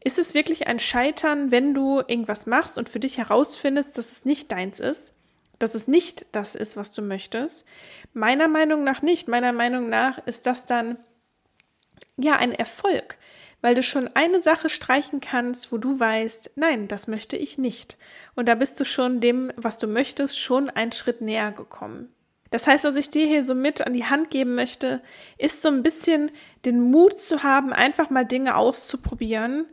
ist 0.02 0.20
es 0.20 0.34
wirklich 0.34 0.68
ein 0.68 0.80
Scheitern, 0.80 1.52
wenn 1.52 1.74
du 1.74 2.00
irgendwas 2.00 2.46
machst 2.46 2.78
und 2.78 2.88
für 2.88 3.02
dich 3.02 3.18
herausfindest, 3.18 3.98
dass 3.98 4.14
es 4.14 4.24
nicht 4.24 4.50
deins 4.54 4.80
ist, 4.80 5.12
dass 5.58 5.76
es 5.76 5.90
nicht 5.90 6.26
das 6.32 6.56
ist, 6.56 6.78
was 6.78 6.94
du 6.94 7.02
möchtest? 7.02 7.68
Meiner 8.14 8.48
Meinung 8.48 8.86
nach 8.86 9.02
nicht. 9.02 9.28
Meiner 9.28 9.52
Meinung 9.52 9.90
nach 9.90 10.26
ist 10.26 10.46
das 10.46 10.66
dann 10.66 10.96
ja 12.18 12.38
ein 12.38 12.54
Erfolg, 12.54 13.18
weil 13.62 13.76
du 13.76 13.84
schon 13.84 14.10
eine 14.14 14.42
Sache 14.42 14.70
streichen 14.70 15.20
kannst, 15.20 15.72
wo 15.72 15.78
du 15.78 16.00
weißt, 16.00 16.52
nein, 16.56 16.88
das 16.88 17.08
möchte 17.08 17.36
ich 17.38 17.58
nicht. 17.58 17.98
Und 18.36 18.48
da 18.48 18.56
bist 18.56 18.80
du 18.80 18.86
schon 18.86 19.20
dem, 19.20 19.52
was 19.56 19.78
du 19.78 19.88
möchtest, 19.88 20.40
schon 20.40 20.70
einen 20.70 20.92
Schritt 20.92 21.22
näher 21.22 21.52
gekommen. 21.52 22.14
Das 22.52 22.66
heißt, 22.66 22.84
was 22.84 22.96
ich 22.96 23.12
dir 23.12 23.28
hier 23.28 23.44
so 23.44 23.54
mit 23.54 23.86
an 23.86 23.94
die 23.94 24.06
Hand 24.06 24.32
geben 24.32 24.56
möchte, 24.56 25.02
ist 25.38 25.62
so 25.62 25.70
ein 25.70 25.84
bisschen 25.84 26.32
den 26.66 26.82
Mut 26.82 27.22
zu 27.22 27.44
haben, 27.44 27.74
einfach 27.74 28.10
mal 28.10 28.26
Dinge 28.26 28.56
auszuprobieren, 28.56 29.66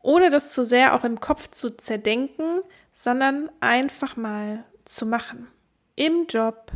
ohne 0.00 0.30
das 0.30 0.52
zu 0.52 0.64
sehr 0.64 0.94
auch 0.94 1.02
im 1.04 1.18
Kopf 1.18 1.50
zu 1.50 1.70
zerdenken, 1.70 2.60
sondern 2.92 3.50
einfach 3.60 4.16
mal 4.16 4.64
zu 4.84 5.06
machen. 5.06 5.48
Im 5.96 6.26
Job, 6.28 6.70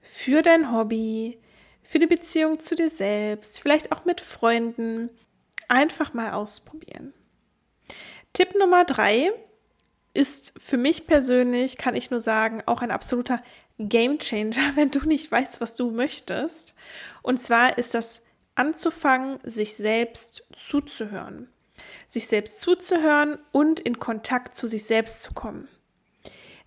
für 0.00 0.42
dein 0.42 0.72
Hobby, 0.72 1.38
für 1.82 1.98
die 1.98 2.06
Beziehung 2.06 2.60
zu 2.60 2.74
dir 2.74 2.88
selbst, 2.88 3.60
vielleicht 3.60 3.92
auch 3.92 4.04
mit 4.04 4.20
Freunden. 4.20 5.10
Einfach 5.68 6.14
mal 6.14 6.32
ausprobieren. 6.32 7.12
Tipp 8.32 8.54
Nummer 8.58 8.84
drei 8.84 9.30
ist 10.14 10.52
für 10.58 10.76
mich 10.76 11.06
persönlich, 11.06 11.76
kann 11.76 11.94
ich 11.94 12.10
nur 12.10 12.20
sagen, 12.20 12.62
auch 12.66 12.82
ein 12.82 12.90
absoluter 12.90 13.42
Game 13.78 14.18
Changer, 14.18 14.72
wenn 14.74 14.90
du 14.90 15.06
nicht 15.06 15.30
weißt, 15.30 15.60
was 15.60 15.74
du 15.74 15.90
möchtest. 15.90 16.74
Und 17.22 17.42
zwar 17.42 17.78
ist 17.78 17.94
das 17.94 18.22
anzufangen, 18.54 19.38
sich 19.44 19.76
selbst 19.76 20.44
zuzuhören. 20.52 21.48
Sich 22.08 22.26
selbst 22.26 22.60
zuzuhören 22.60 23.38
und 23.52 23.78
in 23.78 24.00
Kontakt 24.00 24.56
zu 24.56 24.66
sich 24.66 24.84
selbst 24.84 25.22
zu 25.22 25.34
kommen. 25.34 25.68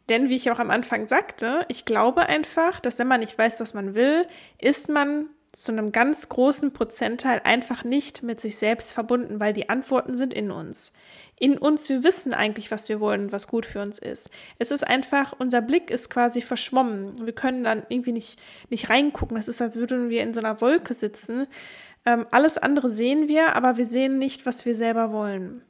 Denn 0.08 0.29
wie 0.29 0.36
ich 0.36 0.51
auch 0.51 0.60
am 0.60 0.72
Anfang 0.72 1.08
sagte, 1.08 1.65
ich 1.67 1.86
glaube 1.86 2.27
einfach, 2.27 2.79
dass 2.79 3.00
wenn 3.00 3.08
man 3.08 3.20
nicht 3.20 3.38
weiß, 3.38 3.60
was 3.60 3.74
man 3.74 3.93
will, 3.93 4.27
ist 4.58 4.89
man 4.89 5.27
zu 5.53 5.72
einem 5.72 5.91
ganz 5.91 6.29
großen 6.29 6.72
Prozentteil 6.72 7.41
einfach 7.43 7.84
nicht 7.84 8.24
mit 8.24 8.39
sich 8.39 8.58
selbst 8.58 8.93
verbunden, 8.93 9.39
weil 9.39 9.53
die 9.53 9.70
Antworten 9.70 10.15
sind 10.15 10.34
in 10.34 10.50
uns. 10.50 10.93
In 11.38 11.58
uns, 11.58 11.89
wir 11.89 12.03
wissen 12.03 12.34
eigentlich, 12.34 12.72
was 12.72 12.88
wir 12.88 13.00
wollen, 13.00 13.31
was 13.31 13.48
gut 13.48 13.65
für 13.65 13.81
uns 13.81 14.00
ist. 14.00 14.29
Es 14.60 14.72
ist 14.72 14.88
einfach, 14.88 15.34
unser 15.38 15.62
Blick 15.62 15.89
ist 15.89 16.10
quasi 16.10 16.41
verschwommen. 16.41 17.25
Wir 17.25 17.34
können 17.34 17.63
dann 17.63 17.84
irgendwie 17.89 18.13
nicht, 18.13 18.39
nicht 18.70 18.89
reingucken. 18.89 19.36
Es 19.36 19.50
ist, 19.50 19.62
als 19.62 19.75
würden 19.75 20.10
wir 20.10 20.24
in 20.24 20.34
so 20.34 20.39
einer 20.39 20.62
Wolke 20.62 20.93
sitzen. 20.93 21.48
Ähm, 22.05 22.25
alles 22.31 22.58
andere 22.58 22.89
sehen 22.89 23.27
wir, 23.27 23.55
aber 23.55 23.77
wir 23.77 23.86
sehen 23.86 24.20
nicht, 24.20 24.46
was 24.46 24.65
wir 24.65 24.75
selber 24.75 25.12
wollen. 25.12 25.63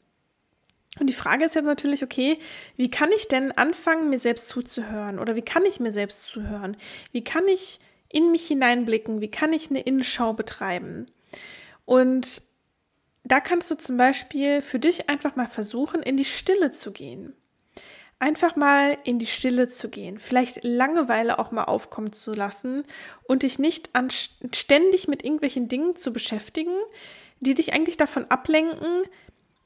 Und 1.00 1.08
die 1.08 1.14
Frage 1.14 1.46
ist 1.46 1.56
jetzt 1.56 1.66
natürlich, 1.66 2.04
okay, 2.04 2.38
wie 2.76 2.90
kann 2.90 3.12
ich 3.16 3.30
denn 3.30 3.52
anfangen, 3.54 4.10
mir 4.10 4.20
selbst 4.20 4.50
zuzuhören? 4.50 5.20
Oder 5.20 5.36
wie 5.36 5.42
kann 5.42 5.66
ich 5.66 5.80
mir 5.80 5.92
selbst 5.92 6.28
zuhören? 6.28 6.76
Wie 7.14 7.24
kann 7.24 7.48
ich 7.48 7.80
in 8.12 8.32
mich 8.32 8.48
hineinblicken? 8.48 9.22
Wie 9.22 9.30
kann 9.30 9.54
ich 9.54 9.70
eine 9.70 9.82
Innenschau 9.82 10.34
betreiben? 10.34 11.06
Und 11.86 12.42
da 13.24 13.40
kannst 13.40 13.70
du 13.70 13.76
zum 13.76 13.98
Beispiel 13.98 14.62
für 14.62 14.80
dich 14.80 15.10
einfach 15.10 15.36
mal 15.36 15.48
versuchen, 15.48 16.02
in 16.02 16.18
die 16.18 16.26
Stille 16.26 16.72
zu 16.72 16.92
gehen. 16.92 17.34
Einfach 18.20 18.56
mal 18.56 18.98
in 19.04 19.18
die 19.18 19.28
Stille 19.28 19.68
zu 19.68 19.90
gehen, 19.90 20.20
vielleicht 20.20 20.64
Langeweile 20.64 21.40
auch 21.40 21.52
mal 21.52 21.64
aufkommen 21.64 22.14
zu 22.14 22.36
lassen 22.36 22.84
und 23.24 23.44
dich 23.44 23.58
nicht 23.58 23.90
ständig 24.54 25.08
mit 25.08 25.24
irgendwelchen 25.24 25.68
Dingen 25.68 25.96
zu 25.96 26.14
beschäftigen, 26.14 26.76
die 27.40 27.56
dich 27.56 27.74
eigentlich 27.74 27.98
davon 27.98 28.26
ablenken, 28.30 29.04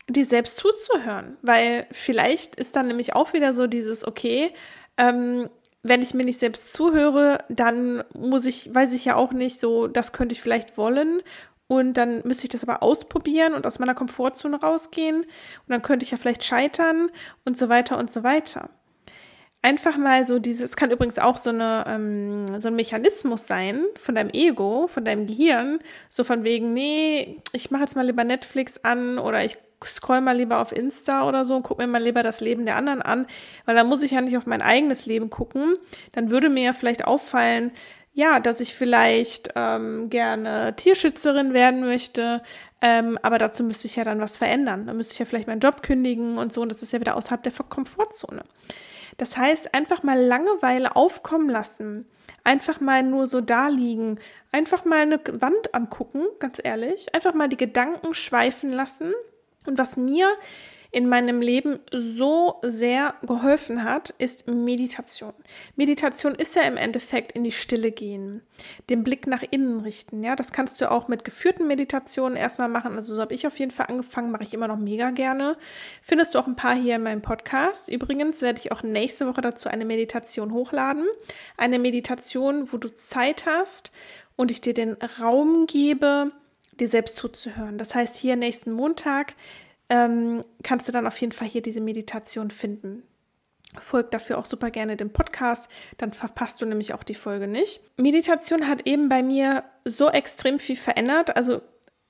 dir 0.08 0.26
selbst 0.26 0.58
zuzuhören, 0.58 1.38
weil 1.42 1.88
vielleicht 1.92 2.56
ist 2.56 2.76
dann 2.76 2.88
nämlich 2.88 3.14
auch 3.14 3.34
wieder 3.34 3.54
so 3.54 3.68
dieses, 3.68 4.08
okay, 4.08 4.54
ähm, 4.98 5.50
wenn 5.88 6.02
ich 6.02 6.16
mir 6.16 6.26
nicht 6.26 6.40
selbst 6.40 6.74
zuhöre, 6.74 7.44
dann 7.48 8.04
muss 8.18 8.48
ich, 8.48 8.74
weiß 8.74 8.92
ich 8.94 9.06
ja 9.06 9.16
auch 9.16 9.32
nicht 9.34 9.60
so, 9.60 9.88
das 9.88 10.14
könnte 10.14 10.34
ich 10.34 10.42
vielleicht 10.42 10.78
wollen. 10.78 11.22
Und 11.68 11.94
dann 11.94 12.22
müsste 12.26 12.46
ich 12.46 12.50
das 12.50 12.64
aber 12.64 12.82
ausprobieren 12.82 13.54
und 13.54 13.68
aus 13.68 13.78
meiner 13.78 13.94
Komfortzone 13.94 14.60
rausgehen. 14.60 15.18
Und 15.18 15.28
dann 15.68 15.84
könnte 15.84 16.04
ich 16.04 16.12
ja 16.12 16.18
vielleicht 16.18 16.44
scheitern 16.44 17.12
und 17.44 17.56
so 17.56 17.70
weiter 17.70 18.00
und 18.00 18.12
so 18.12 18.24
weiter. 18.24 18.70
Einfach 19.62 19.98
mal 19.98 20.26
so 20.26 20.40
dieses, 20.40 20.76
kann 20.76 20.92
übrigens 20.92 21.20
auch 21.20 21.38
so, 21.38 21.52
eine, 21.52 21.84
ähm, 21.88 22.62
so 22.62 22.70
ein 22.70 22.76
Mechanismus 22.76 23.46
sein 23.46 23.84
von 24.00 24.16
deinem 24.16 24.30
Ego, 24.32 24.88
von 24.88 25.06
deinem 25.06 25.28
Gehirn, 25.28 25.80
so 26.10 26.24
von 26.24 26.44
wegen, 26.44 26.74
nee, 26.74 27.42
ich 27.52 27.70
mache 27.70 27.84
jetzt 27.84 27.96
mal 27.96 28.06
lieber 28.06 28.24
Netflix 28.24 28.84
an 28.84 29.20
oder 29.20 29.44
ich 29.46 29.58
scroll 29.84 30.22
mal 30.22 30.38
lieber 30.38 30.60
auf 30.60 30.72
Insta 30.72 31.28
oder 31.28 31.46
so 31.46 31.56
und 31.56 31.64
guck 31.64 31.78
mir 31.78 31.88
mal 31.88 32.02
lieber 32.02 32.24
das 32.24 32.42
Leben 32.42 32.66
der 32.66 32.76
anderen 32.76 33.02
an, 33.02 33.28
weil 33.66 33.76
da 33.76 33.84
muss 33.84 34.04
ich 34.04 34.12
ja 34.12 34.22
nicht 34.22 34.38
auf 34.38 34.46
mein 34.46 34.62
eigenes 34.62 35.06
Leben 35.06 35.30
gucken. 35.30 35.74
Dann 36.14 36.30
würde 36.30 36.50
mir 36.50 36.64
ja 36.64 36.74
vielleicht 36.74 37.06
auffallen, 37.06 37.72
ja, 38.14 38.40
dass 38.40 38.62
ich 38.62 38.76
vielleicht 38.76 39.52
ähm, 39.56 40.10
gerne 40.10 40.74
Tierschützerin 40.78 41.54
werden 41.54 41.82
möchte, 41.82 42.42
ähm, 42.82 43.20
aber 43.22 43.38
dazu 43.38 43.64
müsste 43.64 43.88
ich 43.88 43.98
ja 43.98 44.06
dann 44.06 44.22
was 44.22 44.38
verändern. 44.38 44.88
Dann 44.88 44.96
müsste 44.96 45.14
ich 45.14 45.20
ja 45.20 45.26
vielleicht 45.26 45.48
meinen 45.48 45.60
Job 45.60 45.84
kündigen 45.84 46.38
und 46.38 46.54
so 46.54 46.62
und 46.62 46.70
das 46.70 46.82
ist 46.82 46.94
ja 46.94 47.02
wieder 47.02 47.18
außerhalb 47.18 47.44
der 47.44 47.52
Komfortzone. 47.52 48.44
Das 49.18 49.38
heißt, 49.38 49.74
einfach 49.74 50.04
mal 50.04 50.20
Langeweile 50.20 50.96
aufkommen 50.96 51.50
lassen, 51.50 52.06
einfach 52.44 52.80
mal 52.80 53.04
nur 53.04 53.28
so 53.28 53.42
da 53.42 53.68
liegen, 53.68 54.20
einfach 54.52 54.86
mal 54.86 55.02
eine 55.02 55.20
Wand 55.42 55.74
angucken, 55.74 56.24
ganz 56.40 56.60
ehrlich, 56.64 57.14
einfach 57.14 57.34
mal 57.34 57.50
die 57.50 57.58
Gedanken 57.58 58.14
schweifen 58.14 58.72
lassen 58.72 59.14
und 59.68 59.78
was 59.78 59.98
mir 59.98 60.28
in 60.96 61.10
meinem 61.10 61.42
Leben 61.42 61.80
so 61.92 62.56
sehr 62.62 63.16
geholfen 63.22 63.84
hat, 63.84 64.12
ist 64.12 64.48
Meditation. 64.48 65.34
Meditation 65.76 66.36
ist 66.36 66.56
ja 66.56 66.62
im 66.62 66.78
Endeffekt 66.78 67.34
in 67.34 67.44
die 67.44 67.52
Stille 67.52 67.92
gehen, 67.92 68.42
den 68.90 69.04
Blick 69.04 69.28
nach 69.28 69.44
innen 69.52 69.82
richten. 69.82 70.24
Ja, 70.24 70.38
das 70.38 70.54
kannst 70.54 70.80
du 70.80 70.90
auch 70.90 71.10
mit 71.10 71.26
geführten 71.26 71.68
Meditationen 71.68 72.38
erstmal 72.38 72.70
machen. 72.70 72.96
Also 72.96 73.14
so 73.14 73.22
habe 73.22 73.34
ich 73.34 73.46
auf 73.46 73.60
jeden 73.60 73.72
Fall 73.72 73.88
angefangen, 73.88 74.32
mache 74.32 74.44
ich 74.44 74.54
immer 74.54 74.70
noch 74.70 74.78
mega 74.78 75.10
gerne. 75.10 75.58
Findest 76.02 76.34
du 76.34 76.40
auch 76.40 76.48
ein 76.48 76.56
paar 76.56 76.76
hier 76.76 76.96
in 76.96 77.04
meinem 77.04 77.22
Podcast. 77.22 77.90
Übrigens 77.90 78.42
werde 78.42 78.60
ich 78.60 78.72
auch 78.72 78.82
nächste 78.82 79.28
Woche 79.28 79.42
dazu 79.42 79.68
eine 79.68 79.84
Meditation 79.84 80.54
hochladen. 80.54 81.06
Eine 81.58 81.78
Meditation, 81.78 82.72
wo 82.72 82.78
du 82.78 82.88
Zeit 82.88 83.46
hast 83.46 83.92
und 84.38 84.50
ich 84.50 84.62
dir 84.62 84.74
den 84.74 84.96
Raum 85.20 85.68
gebe, 85.68 86.32
dir 86.80 86.88
selbst 86.88 87.16
zuzuhören. 87.16 87.78
Das 87.78 87.96
heißt, 87.96 88.16
hier 88.16 88.36
nächsten 88.36 88.72
Montag 88.72 89.34
ähm, 89.90 90.44
kannst 90.64 90.88
du 90.88 90.92
dann 90.92 91.08
auf 91.08 91.18
jeden 91.18 91.34
Fall 91.34 91.48
hier 91.48 91.62
diese 91.62 91.82
Meditation 91.82 92.52
finden. 92.52 93.04
Folgt 93.80 94.14
dafür 94.14 94.38
auch 94.38 94.46
super 94.46 94.72
gerne 94.72 94.96
dem 94.96 95.12
Podcast, 95.12 95.70
dann 95.98 96.14
verpasst 96.14 96.62
du 96.62 96.66
nämlich 96.66 96.94
auch 96.94 97.04
die 97.04 97.16
Folge 97.16 97.48
nicht. 97.48 97.82
Meditation 97.98 98.68
hat 98.68 98.88
eben 98.88 99.10
bei 99.10 99.22
mir 99.22 99.64
so 99.84 100.10
extrem 100.10 100.60
viel 100.60 100.78
verändert, 100.78 101.36
also, 101.36 101.62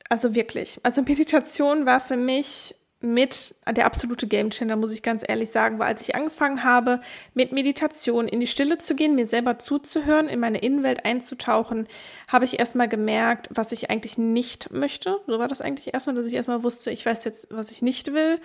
also 0.10 0.36
wirklich. 0.36 0.80
Also 0.84 1.02
Meditation 1.02 1.86
war 1.86 2.00
für 2.00 2.18
mich 2.18 2.76
mit 3.06 3.56
der 3.70 3.86
absolute 3.86 4.28
Gamechanger, 4.28 4.76
muss 4.76 4.92
ich 4.92 5.04
ganz 5.04 5.24
ehrlich 5.28 5.52
sagen, 5.52 5.80
weil 5.80 5.88
als 5.88 6.02
ich 6.02 6.16
angefangen 6.16 6.64
habe, 6.64 7.00
mit 7.34 7.52
Meditation 7.52 8.28
in 8.28 8.40
die 8.40 8.48
Stille 8.48 8.78
zu 8.78 8.96
gehen, 8.96 9.16
mir 9.16 9.28
selber 9.28 9.60
zuzuhören, 9.60 10.28
in 10.28 10.40
meine 10.40 10.60
Innenwelt 10.60 11.06
einzutauchen, 11.06 11.88
habe 12.28 12.46
ich 12.46 12.60
erstmal 12.60 12.90
gemerkt, 12.90 13.50
was 13.52 13.72
ich 13.72 13.90
eigentlich 13.90 14.18
nicht 14.18 14.72
möchte. 14.72 15.20
So 15.28 15.40
war 15.40 15.48
das 15.48 15.62
eigentlich 15.62 15.94
erstmal, 15.94 16.16
dass 16.16 16.26
ich 16.26 16.34
erstmal 16.34 16.64
wusste, 16.64 16.92
ich 16.92 17.06
weiß 17.06 17.24
jetzt, 17.24 17.48
was 17.52 17.72
ich 17.72 17.82
nicht 17.82 18.14
will. 18.14 18.40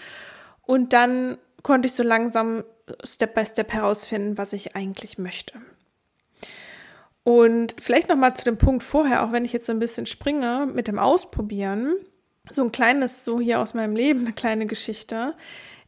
Und 0.63 0.93
dann 0.93 1.39
konnte 1.63 1.89
ich 1.89 1.95
so 1.95 2.03
langsam 2.03 2.65
Step 3.05 3.35
by 3.35 3.45
Step 3.47 3.73
herausfinden, 3.73 4.39
was 4.39 4.53
ich 4.53 4.77
eigentlich 4.77 5.19
möchte. 5.19 5.55
Und 7.23 7.75
vielleicht 7.79 8.09
noch 8.09 8.17
mal 8.17 8.35
zu 8.35 8.45
dem 8.45 8.57
Punkt 8.57 8.83
vorher, 8.83 9.25
auch 9.25 9.33
wenn 9.33 9.45
ich 9.45 9.53
jetzt 9.53 9.67
so 9.67 9.73
ein 9.73 9.79
bisschen 9.79 10.07
springe 10.07 10.67
mit 10.73 10.89
dem 10.89 10.99
Ausprobieren 10.99 11.95
so 12.49 12.63
ein 12.63 12.73
kleines, 12.73 13.25
so 13.25 13.41
hier 13.41 13.61
aus 13.61 13.75
meinem 13.75 13.95
Leben, 13.95 14.21
eine 14.21 14.33
kleine 14.33 14.67
Geschichte. 14.67 15.35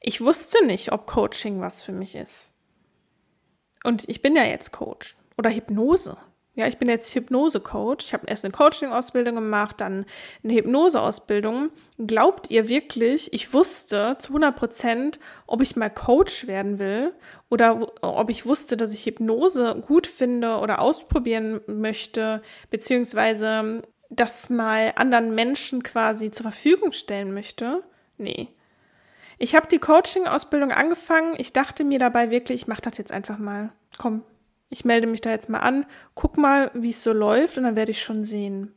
Ich 0.00 0.20
wusste 0.20 0.64
nicht, 0.66 0.92
ob 0.92 1.06
Coaching 1.06 1.60
was 1.60 1.82
für 1.82 1.92
mich 1.92 2.14
ist. 2.14 2.54
Und 3.84 4.08
ich 4.08 4.22
bin 4.22 4.36
ja 4.36 4.44
jetzt 4.44 4.72
Coach 4.72 5.16
oder 5.36 5.50
Hypnose. 5.50 6.16
Ja, 6.54 6.66
ich 6.66 6.76
bin 6.76 6.90
jetzt 6.90 7.14
Hypnose-Coach. 7.14 8.04
Ich 8.04 8.12
habe 8.12 8.26
erst 8.26 8.44
eine 8.44 8.52
Coaching-Ausbildung 8.52 9.36
gemacht, 9.36 9.80
dann 9.80 10.04
eine 10.44 10.52
Hypnose-Ausbildung. 10.52 11.70
Glaubt 11.96 12.50
ihr 12.50 12.68
wirklich, 12.68 13.32
ich 13.32 13.54
wusste 13.54 14.16
zu 14.18 14.28
100 14.28 14.54
Prozent, 14.54 15.20
ob 15.46 15.62
ich 15.62 15.76
mal 15.76 15.88
Coach 15.88 16.46
werden 16.46 16.78
will 16.78 17.14
oder 17.48 17.90
ob 18.02 18.28
ich 18.28 18.44
wusste, 18.44 18.76
dass 18.76 18.92
ich 18.92 19.06
Hypnose 19.06 19.82
gut 19.86 20.06
finde 20.06 20.58
oder 20.58 20.82
ausprobieren 20.82 21.62
möchte, 21.66 22.42
beziehungsweise 22.68 23.82
das 24.16 24.50
mal 24.50 24.92
anderen 24.96 25.34
Menschen 25.34 25.82
quasi 25.82 26.30
zur 26.30 26.44
Verfügung 26.44 26.92
stellen 26.92 27.32
möchte. 27.32 27.82
Nee. 28.18 28.48
Ich 29.38 29.54
habe 29.54 29.66
die 29.66 29.78
Coaching-Ausbildung 29.78 30.70
angefangen. 30.70 31.34
Ich 31.38 31.52
dachte 31.52 31.82
mir 31.82 31.98
dabei 31.98 32.30
wirklich, 32.30 32.62
ich 32.62 32.68
mache 32.68 32.82
das 32.82 32.98
jetzt 32.98 33.12
einfach 33.12 33.38
mal. 33.38 33.70
Komm, 33.98 34.22
ich 34.68 34.84
melde 34.84 35.06
mich 35.06 35.20
da 35.20 35.30
jetzt 35.30 35.48
mal 35.48 35.58
an, 35.58 35.86
guck 36.14 36.38
mal, 36.38 36.70
wie 36.74 36.90
es 36.90 37.02
so 37.02 37.12
läuft 37.12 37.58
und 37.58 37.64
dann 37.64 37.76
werde 37.76 37.90
ich 37.90 38.02
schon 38.02 38.24
sehen. 38.24 38.74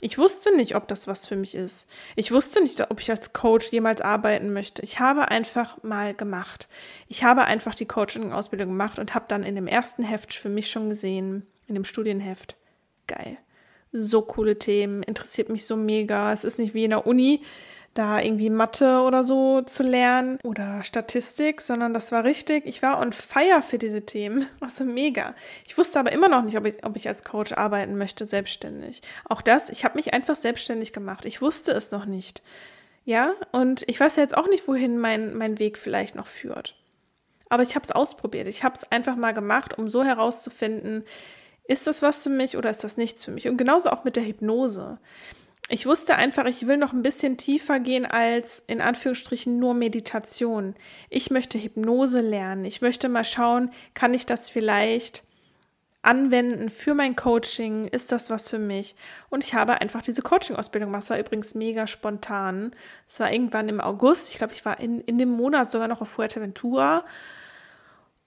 Ich 0.00 0.18
wusste 0.18 0.54
nicht, 0.54 0.74
ob 0.76 0.88
das 0.88 1.06
was 1.06 1.26
für 1.26 1.36
mich 1.36 1.54
ist. 1.54 1.88
Ich 2.16 2.30
wusste 2.30 2.62
nicht, 2.62 2.90
ob 2.90 3.00
ich 3.00 3.10
als 3.10 3.32
Coach 3.32 3.70
jemals 3.70 4.00
arbeiten 4.00 4.52
möchte. 4.52 4.82
Ich 4.82 5.00
habe 5.00 5.28
einfach 5.28 5.82
mal 5.82 6.14
gemacht. 6.14 6.68
Ich 7.08 7.24
habe 7.24 7.44
einfach 7.44 7.74
die 7.74 7.86
Coaching-Ausbildung 7.86 8.68
gemacht 8.68 8.98
und 8.98 9.14
habe 9.14 9.26
dann 9.28 9.42
in 9.42 9.54
dem 9.54 9.66
ersten 9.66 10.02
Heft 10.02 10.34
für 10.34 10.48
mich 10.48 10.70
schon 10.70 10.88
gesehen, 10.88 11.46
in 11.66 11.74
dem 11.74 11.84
Studienheft, 11.84 12.56
geil. 13.06 13.38
So 13.92 14.22
coole 14.22 14.58
Themen, 14.58 15.02
interessiert 15.02 15.48
mich 15.48 15.64
so 15.64 15.76
mega. 15.76 16.32
Es 16.32 16.44
ist 16.44 16.58
nicht 16.58 16.74
wie 16.74 16.84
in 16.84 16.90
der 16.90 17.06
Uni, 17.06 17.42
da 17.96 18.20
irgendwie 18.20 18.50
Mathe 18.50 19.00
oder 19.00 19.24
so 19.24 19.62
zu 19.62 19.82
lernen 19.82 20.38
oder 20.44 20.82
Statistik, 20.84 21.60
sondern 21.60 21.94
das 21.94 22.12
war 22.12 22.24
richtig, 22.24 22.66
ich 22.66 22.82
war 22.82 23.00
on 23.00 23.12
fire 23.12 23.62
für 23.62 23.78
diese 23.78 24.02
Themen. 24.02 24.46
War 24.60 24.68
so 24.68 24.84
mega. 24.84 25.34
Ich 25.66 25.78
wusste 25.78 25.98
aber 25.98 26.12
immer 26.12 26.28
noch 26.28 26.42
nicht, 26.42 26.56
ob 26.56 26.66
ich, 26.66 26.84
ob 26.84 26.96
ich 26.96 27.08
als 27.08 27.24
Coach 27.24 27.52
arbeiten 27.52 27.96
möchte, 27.96 28.26
selbstständig. 28.26 29.02
Auch 29.24 29.40
das, 29.40 29.70
ich 29.70 29.84
habe 29.84 29.96
mich 29.96 30.12
einfach 30.12 30.36
selbstständig 30.36 30.92
gemacht. 30.92 31.24
Ich 31.24 31.40
wusste 31.40 31.72
es 31.72 31.90
noch 31.90 32.06
nicht. 32.06 32.42
Ja, 33.04 33.34
und 33.52 33.84
ich 33.88 34.00
weiß 34.00 34.16
jetzt 34.16 34.36
auch 34.36 34.48
nicht, 34.48 34.66
wohin 34.66 34.98
mein, 34.98 35.34
mein 35.34 35.58
Weg 35.58 35.78
vielleicht 35.78 36.16
noch 36.16 36.26
führt. 36.26 36.74
Aber 37.48 37.62
ich 37.62 37.76
habe 37.76 37.84
es 37.84 37.92
ausprobiert. 37.92 38.48
Ich 38.48 38.64
habe 38.64 38.74
es 38.74 38.90
einfach 38.90 39.16
mal 39.16 39.32
gemacht, 39.32 39.78
um 39.78 39.88
so 39.88 40.02
herauszufinden, 40.02 41.04
ist 41.68 41.86
das 41.86 42.02
was 42.02 42.22
für 42.22 42.30
mich 42.30 42.56
oder 42.56 42.70
ist 42.70 42.84
das 42.84 42.96
nichts 42.96 43.24
für 43.24 43.30
mich? 43.30 43.48
Und 43.48 43.56
genauso 43.56 43.90
auch 43.90 44.04
mit 44.04 44.16
der 44.16 44.24
Hypnose 44.24 44.98
ich 45.68 45.86
wusste 45.86 46.14
einfach, 46.14 46.44
ich 46.44 46.66
will 46.68 46.76
noch 46.76 46.92
ein 46.92 47.02
bisschen 47.02 47.36
tiefer 47.36 47.80
gehen 47.80 48.06
als 48.06 48.62
in 48.68 48.80
Anführungsstrichen 48.80 49.58
nur 49.58 49.74
Meditation. 49.74 50.76
Ich 51.10 51.30
möchte 51.30 51.58
Hypnose 51.58 52.20
lernen. 52.20 52.64
Ich 52.64 52.82
möchte 52.82 53.08
mal 53.08 53.24
schauen, 53.24 53.70
kann 53.92 54.14
ich 54.14 54.26
das 54.26 54.48
vielleicht 54.48 55.24
anwenden 56.02 56.70
für 56.70 56.94
mein 56.94 57.16
Coaching? 57.16 57.88
Ist 57.88 58.12
das 58.12 58.30
was 58.30 58.48
für 58.48 58.60
mich? 58.60 58.94
Und 59.28 59.42
ich 59.42 59.54
habe 59.54 59.80
einfach 59.80 60.02
diese 60.02 60.22
Coaching-Ausbildung 60.22 60.90
gemacht. 60.90 61.02
Es 61.04 61.10
war 61.10 61.18
übrigens 61.18 61.56
mega 61.56 61.88
spontan. 61.88 62.70
Es 63.08 63.18
war 63.18 63.32
irgendwann 63.32 63.68
im 63.68 63.80
August. 63.80 64.30
Ich 64.30 64.38
glaube, 64.38 64.52
ich 64.52 64.64
war 64.64 64.78
in, 64.78 65.00
in 65.00 65.18
dem 65.18 65.30
Monat 65.30 65.72
sogar 65.72 65.88
noch 65.88 66.00
auf 66.00 66.10
Fuerteventura 66.10 67.04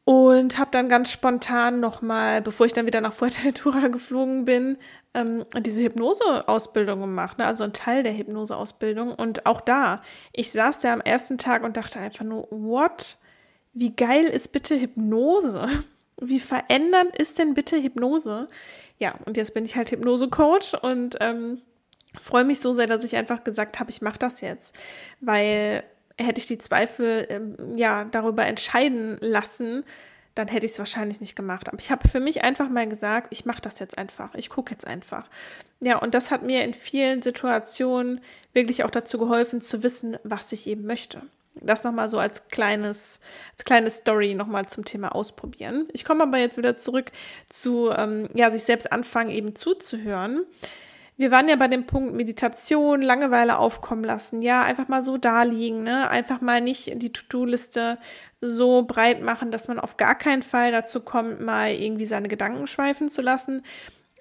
und 0.06 0.58
habe 0.58 0.72
dann 0.72 0.90
ganz 0.90 1.12
spontan 1.12 1.80
nochmal, 1.80 2.42
bevor 2.42 2.66
ich 2.66 2.74
dann 2.74 2.86
wieder 2.86 3.02
nach 3.02 3.14
Fuerteventura 3.16 3.88
geflogen 3.88 4.46
bin, 4.46 4.78
ähm, 5.14 5.46
diese 5.60 5.82
Hypnose-Ausbildung 5.82 7.02
gemacht, 7.02 7.38
ne? 7.38 7.46
also 7.46 7.64
ein 7.64 7.74
Teil 7.74 8.04
der 8.04 8.16
Hypnose-Ausbildung. 8.16 9.14
Und 9.14 9.46
auch 9.46 9.62
da, 9.62 10.02
ich 10.34 10.52
saß 10.52 10.80
da 10.80 10.94
am 10.94 11.02
ersten 11.02 11.38
Tag 11.38 11.64
und 11.64 11.78
dachte 11.78 12.00
einfach 12.00 12.26
nur, 12.26 12.48
what? 12.50 13.18
Wie 13.74 13.96
geil 13.96 14.26
ist 14.26 14.52
bitte 14.52 14.80
Hypnose? 14.80 15.68
Wie 16.22 16.40
verändernd 16.40 17.16
ist 17.16 17.40
denn 17.40 17.54
bitte 17.54 17.82
Hypnose? 17.82 18.48
Ja, 18.98 19.16
und 19.26 19.38
jetzt 19.38 19.54
bin 19.54 19.64
ich 19.64 19.76
halt 19.76 19.92
Hypnose-Coach 19.92 20.74
und 20.82 21.18
ähm, 21.22 21.62
freue 22.20 22.44
mich 22.44 22.60
so 22.60 22.74
sehr, 22.74 22.88
dass 22.88 23.04
ich 23.04 23.16
einfach 23.16 23.44
gesagt 23.44 23.80
habe, 23.80 23.90
ich 23.90 24.02
mache 24.02 24.20
das 24.20 24.42
jetzt, 24.42 24.78
weil 25.22 25.84
hätte 26.20 26.40
ich 26.40 26.48
die 26.48 26.58
Zweifel 26.58 27.26
ähm, 27.30 27.78
ja 27.78 28.06
darüber 28.06 28.46
entscheiden 28.46 29.18
lassen, 29.22 29.84
dann 30.36 30.48
hätte 30.48 30.66
ich 30.66 30.74
es 30.74 30.80
wahrscheinlich 30.80 31.20
nicht 31.22 31.36
gemacht. 31.36 31.68
Aber 31.68 31.80
ich 31.80 31.92
habe 31.92 32.08
für 32.08 32.20
mich 32.20 32.44
einfach 32.44 32.70
mal 32.70 32.88
gesagt, 32.88 33.28
ich 33.32 33.46
mache 33.46 33.62
das 33.62 33.80
jetzt 33.80 33.98
einfach. 33.98 34.36
Ich 34.36 34.50
gucke 34.50 34.72
jetzt 34.72 34.86
einfach. 34.88 35.28
Ja, 35.80 35.98
und 35.98 36.14
das 36.14 36.32
hat 36.32 36.44
mir 36.44 36.64
in 36.64 36.74
vielen 36.74 37.22
Situationen 37.22 38.22
wirklich 38.54 38.84
auch 38.84 38.92
dazu 38.92 39.18
geholfen, 39.18 39.62
zu 39.62 39.84
wissen, 39.84 40.18
was 40.24 40.52
ich 40.52 40.68
eben 40.68 40.86
möchte. 40.86 41.22
Das 41.56 41.84
nochmal 41.84 42.08
so 42.08 42.20
als 42.20 42.48
kleines, 42.48 43.20
als 43.54 43.66
kleine 43.66 43.90
Story 43.90 44.34
nochmal 44.34 44.68
zum 44.68 44.86
Thema 44.86 45.14
Ausprobieren. 45.14 45.88
Ich 45.92 46.06
komme 46.06 46.24
aber 46.24 46.38
jetzt 46.38 46.58
wieder 46.58 46.78
zurück 46.78 47.12
zu, 47.50 47.90
ähm, 47.90 48.30
ja, 48.34 48.52
sich 48.52 48.64
selbst 48.64 48.92
anfangen, 48.92 49.32
eben 49.32 49.56
zuzuhören 49.56 50.46
wir 51.20 51.32
waren 51.32 51.50
ja 51.50 51.58
bei 51.58 51.68
dem 51.68 51.86
Punkt 51.86 52.16
Meditation, 52.16 53.02
Langeweile 53.02 53.58
aufkommen 53.58 54.06
lassen. 54.06 54.42
Ja, 54.42 54.64
einfach 54.64 54.88
mal 54.88 55.04
so 55.04 55.18
da 55.18 55.44
liegen, 55.44 55.84
ne? 55.84 56.10
Einfach 56.10 56.40
mal 56.40 56.62
nicht 56.62 56.94
die 56.96 57.12
To-Do-Liste 57.12 57.98
so 58.40 58.84
breit 58.84 59.22
machen, 59.22 59.52
dass 59.52 59.68
man 59.68 59.82
auf 59.82 59.98
gar 59.98 60.16
keinen 60.16 60.44
Fall 60.44 60.72
dazu 60.72 61.02
kommt, 61.02 61.42
mal 61.42 61.74
irgendwie 61.74 62.06
seine 62.06 62.30
Gedanken 62.30 62.68
schweifen 62.68 63.10
zu 63.10 63.22
lassen, 63.22 63.64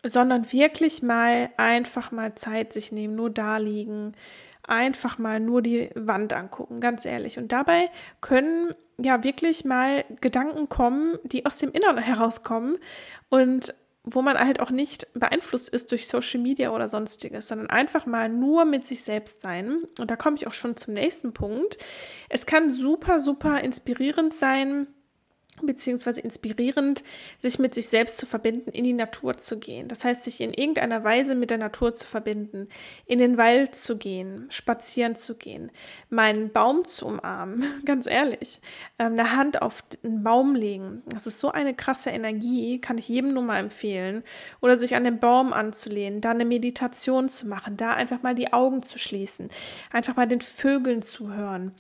sondern 0.05 0.53
wirklich 0.53 1.01
mal 1.01 1.51
einfach 1.57 2.11
mal 2.11 2.35
Zeit 2.35 2.73
sich 2.73 2.91
nehmen, 2.91 3.15
nur 3.15 3.31
da 3.31 3.59
liegen, 3.59 4.15
einfach 4.65 5.19
mal 5.19 5.39
nur 5.39 5.63
die 5.63 5.91
Wand 5.95 6.33
angucken, 6.33 6.81
ganz 6.81 7.05
ehrlich. 7.05 7.39
Und 7.39 7.53
dabei 7.53 7.91
können 8.21 8.75
ja 9.01 9.23
wirklich 9.23 9.65
mal 9.65 10.05
Gedanken 10.21 10.69
kommen, 10.69 11.17
die 11.23 11.47
aus 11.47 11.59
dem 11.59 11.71
Inneren 11.71 11.99
herauskommen 11.99 12.79
und 13.29 13.73
wo 14.11 14.23
man 14.23 14.39
halt 14.39 14.61
auch 14.61 14.71
nicht 14.71 15.07
beeinflusst 15.15 15.69
ist 15.69 15.91
durch 15.91 16.09
Social 16.09 16.41
Media 16.41 16.71
oder 16.71 16.89
sonstiges, 16.89 17.49
sondern 17.49 17.69
einfach 17.69 18.07
mal 18.07 18.29
nur 18.29 18.65
mit 18.65 18.87
sich 18.87 19.05
selbst 19.05 19.43
sein. 19.43 19.85
Und 19.99 20.11
da 20.11 20.17
komme 20.17 20.37
ich 20.37 20.47
auch 20.47 20.53
schon 20.53 20.77
zum 20.77 20.95
nächsten 20.95 21.33
Punkt. 21.33 21.79
Es 22.29 22.47
kann 22.47 22.71
super, 22.71 23.21
super 23.21 23.61
inspirierend 23.61 24.35
sein, 24.35 24.87
beziehungsweise 25.63 26.21
inspirierend, 26.21 27.03
sich 27.41 27.59
mit 27.59 27.75
sich 27.75 27.89
selbst 27.89 28.19
zu 28.19 28.27
verbinden, 28.27 28.71
in 28.71 28.85
die 28.85 28.93
Natur 28.93 29.39
zu 29.39 29.59
gehen. 29.59 29.89
Das 29.89 30.05
heißt, 30.05 30.23
sich 30.23 30.41
in 30.41 30.53
irgendeiner 30.53 31.05
Weise 31.05 31.35
mit 31.35 31.51
der 31.51 31.59
Natur 31.59 31.95
zu 31.95 32.07
verbinden, 32.07 32.69
in 33.07 33.19
den 33.19 33.37
Wald 33.37 33.77
zu 33.77 33.99
gehen, 33.99 34.47
spazieren 34.51 35.17
zu 35.17 35.37
gehen, 35.37 35.71
meinen 36.11 36.51
Baum 36.53 36.87
zu 36.87 37.07
umarmen, 37.07 37.65
ganz 37.85 38.07
ehrlich, 38.07 38.61
ähm, 38.99 39.13
eine 39.13 39.37
Hand 39.37 39.63
auf 39.63 39.85
einen 40.03 40.23
Baum 40.23 40.55
legen. 40.55 41.03
Das 41.07 41.27
ist 41.27 41.39
so 41.39 41.51
eine 41.51 41.75
krasse 41.75 42.11
Energie, 42.11 42.81
kann 42.81 42.99
ich 42.99 43.09
jedem 43.09 43.35
nur 43.35 43.43
mal 43.43 43.59
empfehlen. 43.59 44.23
Oder 44.61 44.77
sich 44.77 44.95
an 44.95 45.05
den 45.05 45.19
Baum 45.19 45.53
anzulehnen, 45.53 46.21
da 46.21 46.31
eine 46.31 46.45
Meditation 46.45 47.29
zu 47.29 47.47
machen, 47.47 47.77
da 47.77 47.95
einfach 47.95 48.23
mal 48.23 48.35
die 48.35 48.53
Augen 48.53 48.83
zu 48.83 48.99
schließen, 48.99 49.51
einfach 49.91 50.17
mal 50.17 50.27
den 50.27 50.41
Vögeln 50.41 51.03
zuhören 51.03 51.73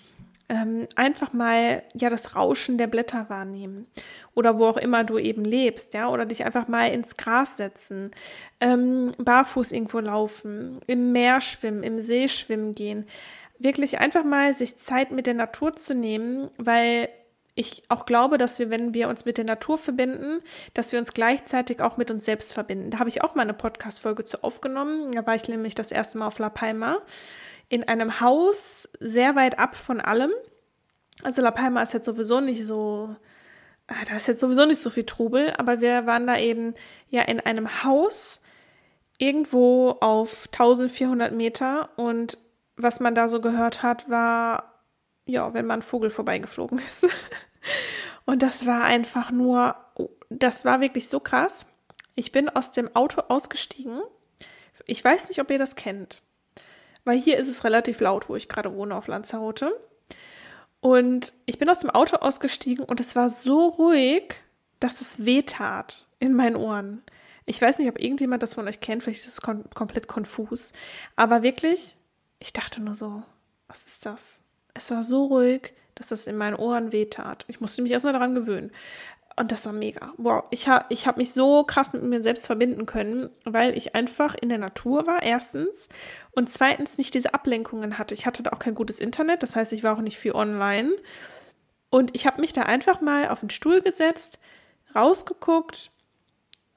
ähm, 0.48 0.86
einfach 0.96 1.32
mal 1.32 1.82
ja 1.94 2.10
das 2.10 2.34
Rauschen 2.34 2.78
der 2.78 2.86
Blätter 2.86 3.28
wahrnehmen 3.28 3.86
oder 4.34 4.58
wo 4.58 4.66
auch 4.66 4.76
immer 4.76 5.04
du 5.04 5.18
eben 5.18 5.44
lebst, 5.44 5.94
ja, 5.94 6.08
oder 6.08 6.24
dich 6.24 6.44
einfach 6.44 6.68
mal 6.68 6.90
ins 6.90 7.16
Gras 7.16 7.56
setzen, 7.56 8.12
ähm, 8.60 9.12
barfuß 9.18 9.72
irgendwo 9.72 9.98
laufen, 10.00 10.80
im 10.86 11.12
Meer 11.12 11.40
schwimmen, 11.40 11.82
im 11.82 12.00
See 12.00 12.28
schwimmen 12.28 12.74
gehen, 12.74 13.06
wirklich 13.58 13.98
einfach 13.98 14.24
mal 14.24 14.56
sich 14.56 14.78
Zeit 14.78 15.10
mit 15.10 15.26
der 15.26 15.34
Natur 15.34 15.74
zu 15.74 15.94
nehmen, 15.94 16.50
weil 16.56 17.08
ich 17.54 17.82
auch 17.88 18.06
glaube, 18.06 18.38
dass 18.38 18.60
wir, 18.60 18.70
wenn 18.70 18.94
wir 18.94 19.08
uns 19.08 19.24
mit 19.24 19.36
der 19.36 19.44
Natur 19.44 19.78
verbinden, 19.78 20.40
dass 20.74 20.92
wir 20.92 21.00
uns 21.00 21.12
gleichzeitig 21.12 21.80
auch 21.80 21.96
mit 21.96 22.08
uns 22.08 22.24
selbst 22.24 22.54
verbinden. 22.54 22.90
Da 22.92 23.00
habe 23.00 23.08
ich 23.08 23.22
auch 23.22 23.34
mal 23.34 23.42
eine 23.42 23.52
Podcast-Folge 23.52 24.24
zu 24.24 24.44
aufgenommen. 24.44 25.10
Da 25.10 25.26
war 25.26 25.34
ich 25.34 25.48
nämlich 25.48 25.74
das 25.74 25.90
erste 25.90 26.18
Mal 26.18 26.28
auf 26.28 26.38
La 26.38 26.50
Palma 26.50 26.98
in 27.68 27.84
einem 27.84 28.20
Haus 28.20 28.88
sehr 29.00 29.34
weit 29.36 29.58
ab 29.58 29.76
von 29.76 30.00
allem. 30.00 30.32
Also 31.22 31.42
La 31.42 31.50
Palma 31.50 31.82
ist 31.82 31.94
jetzt 31.94 32.06
sowieso 32.06 32.40
nicht 32.40 32.64
so, 32.64 33.14
ah, 33.86 34.04
da 34.08 34.16
ist 34.16 34.28
jetzt 34.28 34.40
sowieso 34.40 34.64
nicht 34.64 34.80
so 34.80 34.90
viel 34.90 35.04
Trubel, 35.04 35.52
aber 35.58 35.80
wir 35.80 36.06
waren 36.06 36.26
da 36.26 36.38
eben 36.38 36.74
ja 37.10 37.22
in 37.22 37.40
einem 37.40 37.84
Haus 37.84 38.42
irgendwo 39.18 39.96
auf 40.00 40.48
1400 40.52 41.32
Meter 41.32 41.90
und 41.96 42.38
was 42.76 43.00
man 43.00 43.14
da 43.14 43.28
so 43.28 43.40
gehört 43.40 43.82
hat, 43.82 44.08
war, 44.08 44.84
ja, 45.26 45.52
wenn 45.52 45.66
man 45.66 45.82
Vogel 45.82 46.10
vorbeigeflogen 46.10 46.78
ist. 46.78 47.06
und 48.24 48.42
das 48.42 48.66
war 48.66 48.84
einfach 48.84 49.32
nur, 49.32 49.74
das 50.30 50.64
war 50.64 50.80
wirklich 50.80 51.08
so 51.08 51.18
krass. 51.18 51.66
Ich 52.14 52.30
bin 52.30 52.48
aus 52.48 52.70
dem 52.70 52.94
Auto 52.94 53.22
ausgestiegen. 53.22 54.00
Ich 54.86 55.04
weiß 55.04 55.28
nicht, 55.28 55.40
ob 55.40 55.50
ihr 55.50 55.58
das 55.58 55.74
kennt 55.74 56.22
weil 57.08 57.18
hier 57.18 57.38
ist 57.38 57.48
es 57.48 57.64
relativ 57.64 58.00
laut, 58.00 58.28
wo 58.28 58.36
ich 58.36 58.50
gerade 58.50 58.74
wohne 58.74 58.94
auf 58.94 59.06
Lanzarote. 59.06 59.72
Und 60.80 61.32
ich 61.46 61.58
bin 61.58 61.70
aus 61.70 61.78
dem 61.78 61.88
Auto 61.88 62.16
ausgestiegen 62.16 62.84
und 62.84 63.00
es 63.00 63.16
war 63.16 63.30
so 63.30 63.66
ruhig, 63.66 64.34
dass 64.78 65.00
es 65.00 65.24
weh 65.24 65.40
tat 65.40 66.06
in 66.20 66.34
meinen 66.34 66.54
Ohren. 66.54 67.02
Ich 67.46 67.62
weiß 67.62 67.78
nicht, 67.78 67.88
ob 67.88 67.98
irgendjemand 67.98 68.42
das 68.42 68.52
von 68.52 68.68
euch 68.68 68.80
kennt, 68.80 69.02
vielleicht 69.02 69.20
ist 69.20 69.32
es 69.32 69.40
kom 69.40 69.64
komplett 69.70 70.06
konfus. 70.06 70.74
Aber 71.16 71.42
wirklich, 71.42 71.96
ich 72.40 72.52
dachte 72.52 72.82
nur 72.82 72.94
so, 72.94 73.22
was 73.68 73.86
ist 73.86 74.04
das? 74.04 74.42
Es 74.74 74.90
war 74.90 75.02
so 75.02 75.24
ruhig, 75.24 75.72
dass 75.94 76.10
es 76.10 76.26
in 76.26 76.36
meinen 76.36 76.56
Ohren 76.56 76.92
weh 76.92 77.06
tat. 77.06 77.46
Ich 77.48 77.62
musste 77.62 77.80
mich 77.80 77.90
erstmal 77.90 78.12
daran 78.12 78.34
gewöhnen. 78.34 78.70
Und 79.38 79.52
das 79.52 79.66
war 79.66 79.72
mega. 79.72 80.12
Wow, 80.16 80.44
ich 80.50 80.68
habe 80.68 80.86
ich 80.88 81.06
hab 81.06 81.16
mich 81.16 81.32
so 81.32 81.62
krass 81.62 81.92
mit 81.92 82.02
mir 82.02 82.22
selbst 82.22 82.46
verbinden 82.46 82.86
können, 82.86 83.30
weil 83.44 83.76
ich 83.76 83.94
einfach 83.94 84.34
in 84.34 84.48
der 84.48 84.58
Natur 84.58 85.06
war, 85.06 85.22
erstens. 85.22 85.88
Und 86.32 86.50
zweitens 86.50 86.98
nicht 86.98 87.14
diese 87.14 87.34
Ablenkungen 87.34 87.98
hatte. 87.98 88.14
Ich 88.14 88.26
hatte 88.26 88.42
da 88.42 88.50
auch 88.50 88.58
kein 88.58 88.74
gutes 88.74 88.98
Internet, 88.98 89.42
das 89.42 89.54
heißt, 89.54 89.72
ich 89.72 89.84
war 89.84 89.96
auch 89.96 90.02
nicht 90.02 90.18
viel 90.18 90.32
online. 90.32 90.90
Und 91.90 92.10
ich 92.14 92.26
habe 92.26 92.40
mich 92.40 92.52
da 92.52 92.62
einfach 92.62 93.00
mal 93.00 93.28
auf 93.28 93.40
den 93.40 93.50
Stuhl 93.50 93.80
gesetzt, 93.80 94.40
rausgeguckt, 94.94 95.90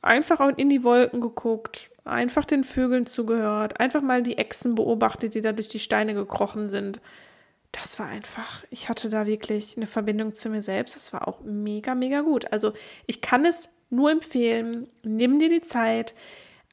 einfach 0.01 0.39
in 0.55 0.69
die 0.69 0.83
Wolken 0.83 1.19
geguckt, 1.19 1.89
einfach 2.05 2.45
den 2.45 2.63
Vögeln 2.63 3.07
zugehört, 3.07 3.79
einfach 3.79 4.01
mal 4.01 4.21
die 4.21 4.37
Echsen 4.37 4.75
beobachtet, 4.75 5.33
die 5.33 5.41
da 5.41 5.51
durch 5.51 5.67
die 5.67 5.79
Steine 5.79 6.13
gekrochen 6.13 6.69
sind. 6.69 7.01
Das 7.71 7.99
war 7.99 8.07
einfach, 8.07 8.63
ich 8.69 8.89
hatte 8.89 9.09
da 9.09 9.25
wirklich 9.25 9.77
eine 9.77 9.87
Verbindung 9.87 10.33
zu 10.33 10.49
mir 10.49 10.61
selbst. 10.61 10.95
Das 10.95 11.13
war 11.13 11.27
auch 11.27 11.41
mega, 11.41 11.95
mega 11.95 12.21
gut. 12.21 12.51
Also 12.51 12.73
ich 13.07 13.21
kann 13.21 13.45
es 13.45 13.69
nur 13.89 14.11
empfehlen, 14.11 14.89
nimm 15.03 15.39
dir 15.39 15.49
die 15.49 15.61
Zeit, 15.61 16.13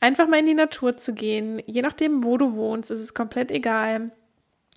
einfach 0.01 0.29
mal 0.29 0.41
in 0.41 0.47
die 0.47 0.55
Natur 0.55 0.97
zu 0.97 1.15
gehen. 1.15 1.63
Je 1.67 1.83
nachdem, 1.83 2.25
wo 2.25 2.37
du 2.37 2.55
wohnst, 2.55 2.91
ist 2.91 3.01
es 3.01 3.15
komplett 3.15 3.51
egal. 3.51 4.11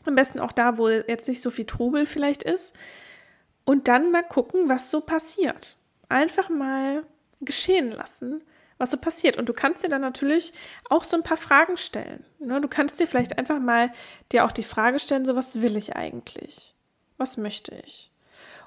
Am 0.05 0.15
besten 0.15 0.39
auch 0.39 0.51
da, 0.51 0.77
wo 0.77 0.89
jetzt 0.89 1.27
nicht 1.27 1.41
so 1.41 1.51
viel 1.51 1.65
Trubel 1.65 2.05
vielleicht 2.05 2.43
ist. 2.43 2.75
Und 3.65 3.87
dann 3.87 4.11
mal 4.11 4.23
gucken, 4.23 4.69
was 4.69 4.89
so 4.89 5.01
passiert. 5.01 5.77
Einfach 6.09 6.49
mal 6.49 7.03
geschehen 7.39 7.91
lassen 7.91 8.43
was 8.81 8.91
so 8.91 8.97
passiert. 8.97 9.37
Und 9.37 9.47
du 9.47 9.53
kannst 9.53 9.83
dir 9.83 9.89
dann 9.89 10.01
natürlich 10.01 10.53
auch 10.89 11.03
so 11.03 11.15
ein 11.15 11.23
paar 11.23 11.37
Fragen 11.37 11.77
stellen. 11.77 12.25
Ne? 12.39 12.59
Du 12.59 12.67
kannst 12.67 12.99
dir 12.99 13.07
vielleicht 13.07 13.37
einfach 13.37 13.59
mal 13.59 13.93
dir 14.31 14.43
auch 14.43 14.51
die 14.51 14.63
Frage 14.63 14.99
stellen, 14.99 15.23
so 15.23 15.35
was 15.35 15.61
will 15.61 15.77
ich 15.77 15.95
eigentlich? 15.95 16.75
Was 17.17 17.37
möchte 17.37 17.75
ich? 17.85 18.11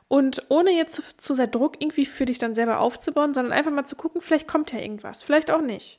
Und 0.06 0.44
ohne 0.48 0.70
jetzt 0.70 0.94
zu, 0.94 1.02
zu 1.16 1.34
sehr 1.34 1.48
Druck 1.48 1.80
irgendwie 1.80 2.06
für 2.06 2.26
dich 2.26 2.38
dann 2.38 2.54
selber 2.54 2.78
aufzubauen, 2.78 3.34
sondern 3.34 3.52
einfach 3.52 3.72
mal 3.72 3.86
zu 3.86 3.96
gucken, 3.96 4.20
vielleicht 4.20 4.46
kommt 4.46 4.72
ja 4.72 4.78
irgendwas, 4.78 5.22
vielleicht 5.22 5.50
auch 5.50 5.60
nicht. 5.60 5.98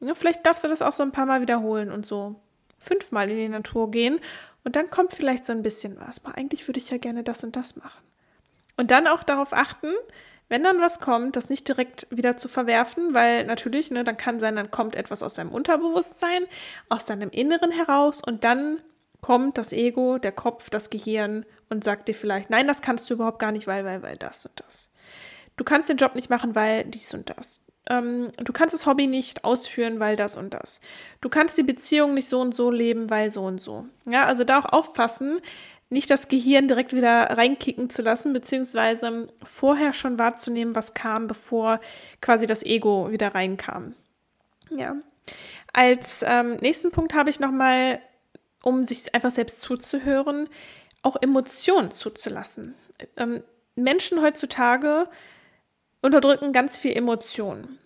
Ne? 0.00 0.14
Vielleicht 0.14 0.44
darfst 0.44 0.64
du 0.64 0.68
das 0.68 0.82
auch 0.82 0.94
so 0.94 1.04
ein 1.04 1.12
paar 1.12 1.26
Mal 1.26 1.40
wiederholen 1.40 1.92
und 1.92 2.04
so 2.04 2.34
fünfmal 2.78 3.30
in 3.30 3.36
die 3.36 3.48
Natur 3.48 3.90
gehen 3.90 4.18
und 4.64 4.76
dann 4.76 4.90
kommt 4.90 5.12
vielleicht 5.12 5.44
so 5.44 5.52
ein 5.52 5.62
bisschen 5.62 5.96
was. 6.00 6.24
Aber 6.24 6.36
eigentlich 6.36 6.66
würde 6.66 6.80
ich 6.80 6.90
ja 6.90 6.98
gerne 6.98 7.22
das 7.22 7.44
und 7.44 7.54
das 7.54 7.76
machen. 7.76 8.02
Und 8.76 8.90
dann 8.90 9.06
auch 9.06 9.22
darauf 9.22 9.52
achten, 9.52 9.92
wenn 10.48 10.62
dann 10.62 10.80
was 10.80 11.00
kommt, 11.00 11.36
das 11.36 11.48
nicht 11.50 11.66
direkt 11.68 12.06
wieder 12.10 12.36
zu 12.36 12.48
verwerfen, 12.48 13.14
weil 13.14 13.44
natürlich, 13.46 13.90
ne, 13.90 14.04
dann 14.04 14.16
kann 14.16 14.40
sein, 14.40 14.56
dann 14.56 14.70
kommt 14.70 14.94
etwas 14.94 15.22
aus 15.22 15.34
deinem 15.34 15.52
Unterbewusstsein, 15.52 16.44
aus 16.88 17.04
deinem 17.04 17.30
Inneren 17.30 17.70
heraus 17.70 18.20
und 18.20 18.44
dann 18.44 18.80
kommt 19.20 19.56
das 19.56 19.72
Ego, 19.72 20.18
der 20.18 20.32
Kopf, 20.32 20.68
das 20.68 20.90
Gehirn 20.90 21.46
und 21.70 21.82
sagt 21.82 22.08
dir 22.08 22.14
vielleicht, 22.14 22.50
nein, 22.50 22.66
das 22.66 22.82
kannst 22.82 23.08
du 23.08 23.14
überhaupt 23.14 23.38
gar 23.38 23.52
nicht, 23.52 23.66
weil, 23.66 23.84
weil, 23.84 24.02
weil 24.02 24.16
das 24.16 24.44
und 24.44 24.60
das. 24.60 24.92
Du 25.56 25.64
kannst 25.64 25.88
den 25.88 25.96
Job 25.96 26.14
nicht 26.14 26.30
machen, 26.30 26.54
weil 26.54 26.84
dies 26.84 27.14
und 27.14 27.30
das. 27.30 27.62
Ähm, 27.88 28.32
du 28.36 28.52
kannst 28.52 28.74
das 28.74 28.86
Hobby 28.86 29.06
nicht 29.06 29.44
ausführen, 29.44 30.00
weil 30.00 30.16
das 30.16 30.36
und 30.36 30.54
das. 30.54 30.80
Du 31.20 31.28
kannst 31.28 31.56
die 31.58 31.62
Beziehung 31.62 32.14
nicht 32.14 32.28
so 32.28 32.40
und 32.40 32.54
so 32.54 32.70
leben, 32.70 33.10
weil 33.10 33.30
so 33.30 33.44
und 33.44 33.60
so. 33.60 33.86
Ja, 34.06 34.24
also 34.24 34.44
da 34.44 34.58
auch 34.58 34.66
aufpassen, 34.66 35.40
nicht 35.90 36.10
das 36.10 36.28
Gehirn 36.28 36.68
direkt 36.68 36.92
wieder 36.92 37.30
reinkicken 37.30 37.90
zu 37.90 38.02
lassen, 38.02 38.32
beziehungsweise 38.32 39.28
vorher 39.42 39.92
schon 39.92 40.18
wahrzunehmen, 40.18 40.74
was 40.74 40.94
kam, 40.94 41.26
bevor 41.26 41.80
quasi 42.20 42.46
das 42.46 42.62
Ego 42.64 43.10
wieder 43.10 43.34
reinkam. 43.34 43.94
Ja. 44.70 44.96
Als 45.72 46.24
ähm, 46.26 46.56
nächsten 46.56 46.90
Punkt 46.90 47.14
habe 47.14 47.30
ich 47.30 47.40
nochmal, 47.40 48.00
um 48.62 48.84
sich 48.84 49.14
einfach 49.14 49.30
selbst 49.30 49.60
zuzuhören, 49.60 50.48
auch 51.02 51.16
Emotionen 51.20 51.90
zuzulassen. 51.90 52.74
Ähm, 53.16 53.42
Menschen 53.76 54.22
heutzutage 54.22 55.08
unterdrücken 56.02 56.52
ganz 56.52 56.78
viel 56.78 56.92
Emotionen. 56.92 57.78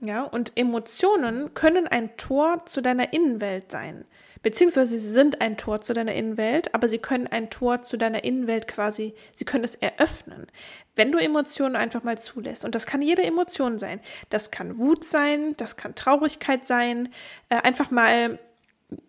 Ja, 0.00 0.22
und 0.22 0.52
Emotionen 0.56 1.54
können 1.54 1.86
ein 1.86 2.16
Tor 2.16 2.66
zu 2.66 2.82
deiner 2.82 3.12
Innenwelt 3.12 3.70
sein 3.70 4.04
beziehungsweise 4.44 4.98
sie 4.98 5.10
sind 5.10 5.40
ein 5.40 5.56
Tor 5.56 5.80
zu 5.80 5.94
deiner 5.94 6.14
Innenwelt, 6.14 6.72
aber 6.74 6.88
sie 6.88 6.98
können 6.98 7.26
ein 7.26 7.50
Tor 7.50 7.82
zu 7.82 7.96
deiner 7.96 8.22
Innenwelt 8.22 8.68
quasi, 8.68 9.14
sie 9.34 9.44
können 9.44 9.64
es 9.64 9.74
eröffnen, 9.74 10.46
wenn 10.94 11.10
du 11.10 11.18
Emotionen 11.18 11.74
einfach 11.74 12.04
mal 12.04 12.20
zulässt. 12.20 12.64
Und 12.64 12.76
das 12.76 12.86
kann 12.86 13.02
jede 13.02 13.24
Emotion 13.24 13.80
sein. 13.80 14.00
Das 14.30 14.52
kann 14.52 14.78
Wut 14.78 15.04
sein, 15.04 15.56
das 15.56 15.76
kann 15.76 15.96
Traurigkeit 15.96 16.66
sein, 16.66 17.08
äh, 17.48 17.56
einfach 17.56 17.90
mal 17.90 18.38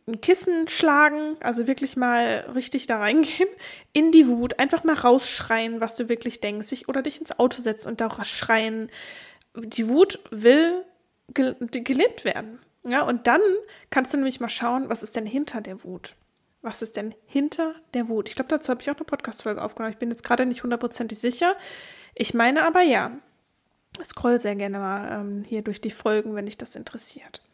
ein 0.07 0.21
Kissen 0.21 0.69
schlagen, 0.69 1.35
also 1.41 1.67
wirklich 1.67 1.97
mal 1.97 2.49
richtig 2.55 2.87
da 2.87 2.97
reingehen, 2.97 3.49
in 3.93 4.11
die 4.13 4.27
Wut, 4.27 4.57
einfach 4.57 4.85
mal 4.85 4.95
rausschreien, 4.95 5.81
was 5.81 5.97
du 5.97 6.07
wirklich 6.07 6.39
denkst, 6.39 6.67
sich 6.67 6.87
oder 6.87 7.01
dich 7.01 7.19
ins 7.19 7.37
Auto 7.37 7.61
setzen 7.61 7.89
und 7.89 8.01
daraus 8.01 8.29
schreien. 8.29 8.89
Die 9.53 9.89
Wut 9.89 10.19
will 10.31 10.83
gelebt 11.27 12.23
werden. 12.23 12.59
Ja, 12.85 13.01
und 13.01 13.27
dann 13.27 13.41
kannst 13.89 14.13
du 14.13 14.17
nämlich 14.17 14.39
mal 14.39 14.49
schauen, 14.49 14.89
was 14.89 15.03
ist 15.03 15.15
denn 15.15 15.25
hinter 15.25 15.61
der 15.61 15.83
Wut? 15.83 16.15
Was 16.61 16.81
ist 16.81 16.95
denn 16.95 17.13
hinter 17.25 17.75
der 17.93 18.07
Wut? 18.07 18.29
Ich 18.29 18.35
glaube, 18.35 18.49
dazu 18.49 18.69
habe 18.69 18.81
ich 18.81 18.89
auch 18.89 18.95
eine 18.95 19.05
Podcast-Folge 19.05 19.61
aufgenommen. 19.61 19.93
Ich 19.93 19.99
bin 19.99 20.09
jetzt 20.09 20.23
gerade 20.23 20.45
nicht 20.45 20.63
hundertprozentig 20.63 21.19
sicher. 21.19 21.55
Ich 22.13 22.33
meine 22.33 22.63
aber 22.63 22.81
ja. 22.81 23.11
Scroll 24.03 24.39
sehr 24.41 24.55
gerne 24.55 24.79
mal 24.79 25.21
ähm, 25.21 25.43
hier 25.47 25.61
durch 25.61 25.79
die 25.79 25.91
Folgen, 25.91 26.35
wenn 26.35 26.45
dich 26.45 26.57
das 26.57 26.75
interessiert 26.75 27.44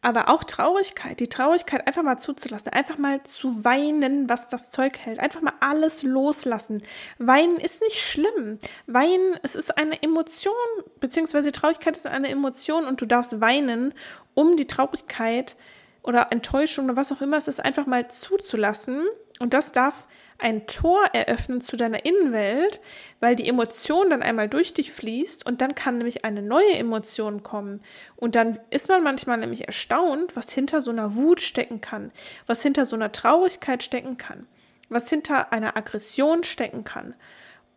aber 0.00 0.28
auch 0.28 0.44
Traurigkeit, 0.44 1.18
die 1.18 1.28
Traurigkeit 1.28 1.86
einfach 1.86 2.04
mal 2.04 2.18
zuzulassen, 2.18 2.68
einfach 2.68 2.98
mal 2.98 3.22
zu 3.24 3.64
weinen, 3.64 4.28
was 4.28 4.48
das 4.48 4.70
Zeug 4.70 4.98
hält, 4.98 5.18
einfach 5.18 5.40
mal 5.40 5.54
alles 5.60 6.02
loslassen. 6.04 6.82
Weinen 7.18 7.56
ist 7.56 7.82
nicht 7.82 7.98
schlimm. 7.98 8.60
Weinen, 8.86 9.38
es 9.42 9.56
ist 9.56 9.76
eine 9.76 10.00
Emotion, 10.00 10.54
beziehungsweise 11.00 11.50
Traurigkeit 11.50 11.96
ist 11.96 12.06
eine 12.06 12.28
Emotion 12.28 12.84
und 12.84 13.00
du 13.00 13.06
darfst 13.06 13.40
weinen, 13.40 13.92
um 14.34 14.56
die 14.56 14.66
Traurigkeit 14.66 15.56
oder 16.02 16.30
Enttäuschung 16.30 16.84
oder 16.84 16.96
was 16.96 17.10
auch 17.10 17.20
immer 17.20 17.36
es 17.36 17.48
ist, 17.48 17.60
einfach 17.60 17.86
mal 17.86 18.08
zuzulassen. 18.08 19.04
Und 19.40 19.52
das 19.52 19.72
darf 19.72 20.06
ein 20.38 20.66
Tor 20.66 21.04
eröffnen 21.12 21.60
zu 21.60 21.76
deiner 21.76 22.04
Innenwelt, 22.04 22.80
weil 23.20 23.34
die 23.34 23.48
Emotion 23.48 24.10
dann 24.10 24.22
einmal 24.22 24.48
durch 24.48 24.72
dich 24.72 24.92
fließt 24.92 25.44
und 25.44 25.60
dann 25.60 25.74
kann 25.74 25.98
nämlich 25.98 26.24
eine 26.24 26.42
neue 26.42 26.74
Emotion 26.74 27.42
kommen. 27.42 27.80
Und 28.16 28.36
dann 28.36 28.60
ist 28.70 28.88
man 28.88 29.02
manchmal 29.02 29.38
nämlich 29.38 29.66
erstaunt, 29.66 30.36
was 30.36 30.52
hinter 30.52 30.80
so 30.80 30.92
einer 30.92 31.16
Wut 31.16 31.40
stecken 31.40 31.80
kann, 31.80 32.12
was 32.46 32.62
hinter 32.62 32.84
so 32.84 32.94
einer 32.94 33.10
Traurigkeit 33.10 33.82
stecken 33.82 34.16
kann, 34.16 34.46
was 34.88 35.10
hinter 35.10 35.52
einer 35.52 35.76
Aggression 35.76 36.44
stecken 36.44 36.84
kann. 36.84 37.14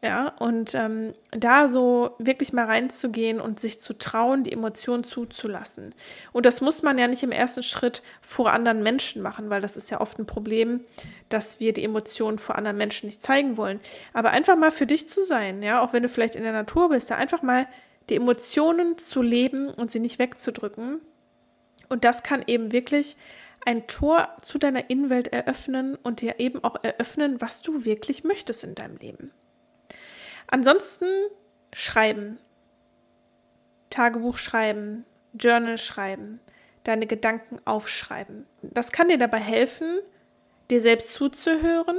Ja, 0.03 0.29
und 0.39 0.73
ähm, 0.73 1.13
da 1.29 1.67
so 1.67 2.15
wirklich 2.17 2.53
mal 2.53 2.65
reinzugehen 2.65 3.39
und 3.39 3.59
sich 3.59 3.79
zu 3.79 3.93
trauen, 3.93 4.43
die 4.43 4.51
Emotionen 4.51 5.03
zuzulassen. 5.03 5.93
Und 6.33 6.47
das 6.47 6.59
muss 6.59 6.81
man 6.81 6.97
ja 6.97 7.07
nicht 7.07 7.21
im 7.21 7.31
ersten 7.31 7.61
Schritt 7.61 8.01
vor 8.19 8.51
anderen 8.51 8.81
Menschen 8.81 9.21
machen, 9.21 9.51
weil 9.51 9.61
das 9.61 9.77
ist 9.77 9.91
ja 9.91 10.01
oft 10.01 10.17
ein 10.17 10.25
Problem, 10.25 10.79
dass 11.29 11.59
wir 11.59 11.71
die 11.71 11.83
Emotionen 11.83 12.39
vor 12.39 12.55
anderen 12.57 12.77
Menschen 12.77 13.05
nicht 13.05 13.21
zeigen 13.21 13.57
wollen. 13.57 13.79
Aber 14.11 14.31
einfach 14.31 14.57
mal 14.57 14.71
für 14.71 14.87
dich 14.87 15.07
zu 15.07 15.23
sein, 15.23 15.61
ja, 15.61 15.83
auch 15.83 15.93
wenn 15.93 16.01
du 16.01 16.09
vielleicht 16.09 16.35
in 16.35 16.43
der 16.43 16.51
Natur 16.51 16.89
bist, 16.89 17.11
da 17.11 17.15
einfach 17.17 17.43
mal 17.43 17.67
die 18.09 18.15
Emotionen 18.15 18.97
zu 18.97 19.21
leben 19.21 19.69
und 19.69 19.91
sie 19.91 19.99
nicht 19.99 20.17
wegzudrücken. 20.17 20.99
Und 21.89 22.03
das 22.05 22.23
kann 22.23 22.43
eben 22.47 22.71
wirklich 22.71 23.17
ein 23.67 23.85
Tor 23.85 24.29
zu 24.41 24.57
deiner 24.57 24.89
Innenwelt 24.89 25.27
eröffnen 25.27 25.95
und 26.01 26.21
dir 26.21 26.39
eben 26.39 26.63
auch 26.63 26.77
eröffnen, 26.81 27.39
was 27.39 27.61
du 27.61 27.85
wirklich 27.85 28.23
möchtest 28.23 28.63
in 28.63 28.73
deinem 28.73 28.97
Leben. 28.97 29.31
Ansonsten 30.51 31.07
schreiben. 31.73 32.37
Tagebuch 33.89 34.37
schreiben, 34.37 35.05
Journal 35.33 35.77
schreiben, 35.77 36.39
deine 36.83 37.07
Gedanken 37.07 37.59
aufschreiben. 37.65 38.45
Das 38.61 38.91
kann 38.91 39.07
dir 39.07 39.17
dabei 39.17 39.39
helfen, 39.39 39.99
dir 40.69 40.81
selbst 40.81 41.13
zuzuhören, 41.13 41.97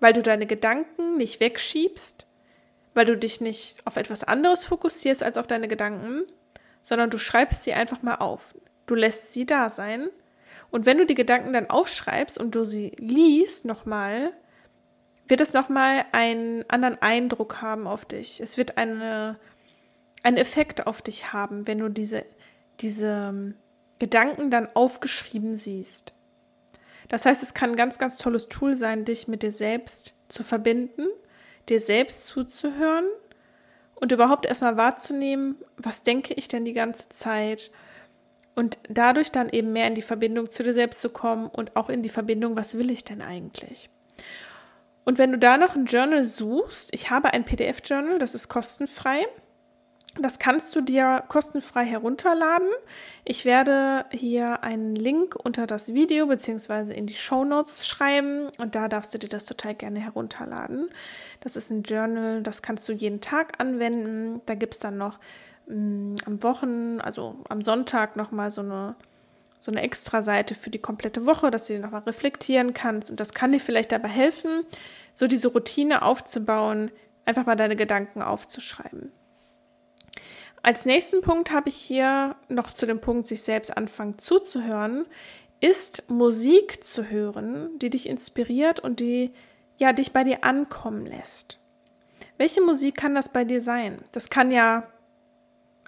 weil 0.00 0.12
du 0.12 0.22
deine 0.22 0.46
Gedanken 0.46 1.16
nicht 1.16 1.40
wegschiebst, 1.40 2.26
weil 2.94 3.06
du 3.06 3.16
dich 3.16 3.40
nicht 3.40 3.84
auf 3.86 3.96
etwas 3.96 4.24
anderes 4.24 4.64
fokussierst 4.64 5.22
als 5.22 5.38
auf 5.38 5.46
deine 5.46 5.68
Gedanken, 5.68 6.24
sondern 6.82 7.10
du 7.10 7.18
schreibst 7.18 7.62
sie 7.62 7.74
einfach 7.74 8.02
mal 8.02 8.16
auf. 8.16 8.54
Du 8.86 8.94
lässt 8.96 9.32
sie 9.32 9.46
da 9.46 9.68
sein. 9.68 10.08
Und 10.70 10.84
wenn 10.86 10.98
du 10.98 11.06
die 11.06 11.14
Gedanken 11.14 11.52
dann 11.52 11.70
aufschreibst 11.70 12.38
und 12.38 12.54
du 12.54 12.64
sie 12.64 12.92
liest 12.98 13.64
nochmal, 13.64 14.32
wird 15.28 15.40
es 15.40 15.52
nochmal 15.52 16.04
einen 16.12 16.68
anderen 16.68 17.00
Eindruck 17.00 17.62
haben 17.62 17.86
auf 17.86 18.04
dich. 18.04 18.40
Es 18.40 18.56
wird 18.56 18.76
eine, 18.76 19.38
einen 20.22 20.36
Effekt 20.36 20.86
auf 20.86 21.02
dich 21.02 21.32
haben, 21.32 21.66
wenn 21.66 21.78
du 21.78 21.88
diese, 21.88 22.24
diese 22.80 23.28
ähm, 23.30 23.54
Gedanken 23.98 24.50
dann 24.50 24.68
aufgeschrieben 24.74 25.56
siehst. 25.56 26.12
Das 27.08 27.26
heißt, 27.26 27.42
es 27.42 27.54
kann 27.54 27.70
ein 27.70 27.76
ganz, 27.76 27.98
ganz 27.98 28.16
tolles 28.16 28.48
Tool 28.48 28.74
sein, 28.74 29.04
dich 29.04 29.28
mit 29.28 29.42
dir 29.42 29.52
selbst 29.52 30.14
zu 30.28 30.42
verbinden, 30.42 31.06
dir 31.68 31.80
selbst 31.80 32.26
zuzuhören 32.26 33.04
und 33.94 34.12
überhaupt 34.12 34.46
erstmal 34.46 34.76
wahrzunehmen, 34.76 35.56
was 35.76 36.02
denke 36.02 36.34
ich 36.34 36.48
denn 36.48 36.64
die 36.64 36.72
ganze 36.72 37.08
Zeit 37.10 37.70
und 38.54 38.78
dadurch 38.88 39.30
dann 39.30 39.48
eben 39.48 39.72
mehr 39.72 39.86
in 39.86 39.94
die 39.94 40.02
Verbindung 40.02 40.50
zu 40.50 40.62
dir 40.62 40.74
selbst 40.74 41.00
zu 41.00 41.10
kommen 41.10 41.46
und 41.46 41.76
auch 41.76 41.88
in 41.88 42.02
die 42.02 42.08
Verbindung, 42.08 42.56
was 42.56 42.76
will 42.76 42.90
ich 42.90 43.04
denn 43.04 43.22
eigentlich? 43.22 43.88
Und 45.04 45.18
wenn 45.18 45.32
du 45.32 45.38
da 45.38 45.56
noch 45.56 45.74
ein 45.74 45.86
Journal 45.86 46.24
suchst, 46.24 46.92
ich 46.94 47.10
habe 47.10 47.32
ein 47.32 47.44
PDF-Journal, 47.44 48.18
das 48.18 48.34
ist 48.34 48.48
kostenfrei. 48.48 49.26
Das 50.20 50.38
kannst 50.38 50.76
du 50.76 50.82
dir 50.82 51.24
kostenfrei 51.28 51.86
herunterladen. 51.86 52.68
Ich 53.24 53.46
werde 53.46 54.04
hier 54.10 54.62
einen 54.62 54.94
Link 54.94 55.34
unter 55.42 55.66
das 55.66 55.94
Video 55.94 56.26
bzw. 56.26 56.92
in 56.92 57.06
die 57.06 57.14
Show 57.14 57.44
Notes 57.44 57.86
schreiben 57.86 58.50
und 58.58 58.74
da 58.74 58.88
darfst 58.88 59.14
du 59.14 59.18
dir 59.18 59.30
das 59.30 59.46
total 59.46 59.74
gerne 59.74 60.00
herunterladen. 60.00 60.90
Das 61.40 61.56
ist 61.56 61.70
ein 61.70 61.82
Journal, 61.82 62.42
das 62.42 62.60
kannst 62.60 62.86
du 62.90 62.92
jeden 62.92 63.22
Tag 63.22 63.58
anwenden. 63.58 64.42
Da 64.44 64.54
gibt 64.54 64.74
es 64.74 64.80
dann 64.80 64.98
noch 64.98 65.18
mh, 65.66 65.76
mm, 65.76 66.16
am 66.26 66.42
Wochen, 66.42 67.00
also 67.00 67.38
am 67.48 67.62
Sonntag 67.62 68.14
nochmal 68.14 68.50
so 68.50 68.60
eine, 68.60 68.96
so 69.62 69.70
eine 69.70 69.82
extra 69.82 70.22
Seite 70.22 70.56
für 70.56 70.70
die 70.70 70.80
komplette 70.80 71.24
Woche, 71.24 71.52
dass 71.52 71.68
du 71.68 71.74
die 71.74 71.78
nochmal 71.78 72.02
reflektieren 72.02 72.74
kannst. 72.74 73.12
Und 73.12 73.20
das 73.20 73.32
kann 73.32 73.52
dir 73.52 73.60
vielleicht 73.60 73.92
dabei 73.92 74.08
helfen, 74.08 74.64
so 75.14 75.28
diese 75.28 75.46
Routine 75.46 76.02
aufzubauen, 76.02 76.90
einfach 77.26 77.46
mal 77.46 77.54
deine 77.54 77.76
Gedanken 77.76 78.22
aufzuschreiben. 78.22 79.12
Als 80.64 80.84
nächsten 80.84 81.22
Punkt 81.22 81.52
habe 81.52 81.68
ich 81.68 81.76
hier 81.76 82.34
noch 82.48 82.72
zu 82.72 82.86
dem 82.86 83.00
Punkt, 83.00 83.28
sich 83.28 83.42
selbst 83.42 83.76
anfangen 83.76 84.18
zuzuhören, 84.18 85.06
ist 85.60 86.10
Musik 86.10 86.82
zu 86.82 87.08
hören, 87.08 87.78
die 87.78 87.90
dich 87.90 88.08
inspiriert 88.08 88.80
und 88.80 88.98
die 88.98 89.30
ja 89.78 89.92
dich 89.92 90.12
bei 90.12 90.24
dir 90.24 90.42
ankommen 90.42 91.06
lässt. 91.06 91.60
Welche 92.36 92.62
Musik 92.62 92.96
kann 92.96 93.14
das 93.14 93.28
bei 93.28 93.44
dir 93.44 93.60
sein? 93.60 94.04
Das 94.10 94.28
kann 94.28 94.50
ja 94.50 94.88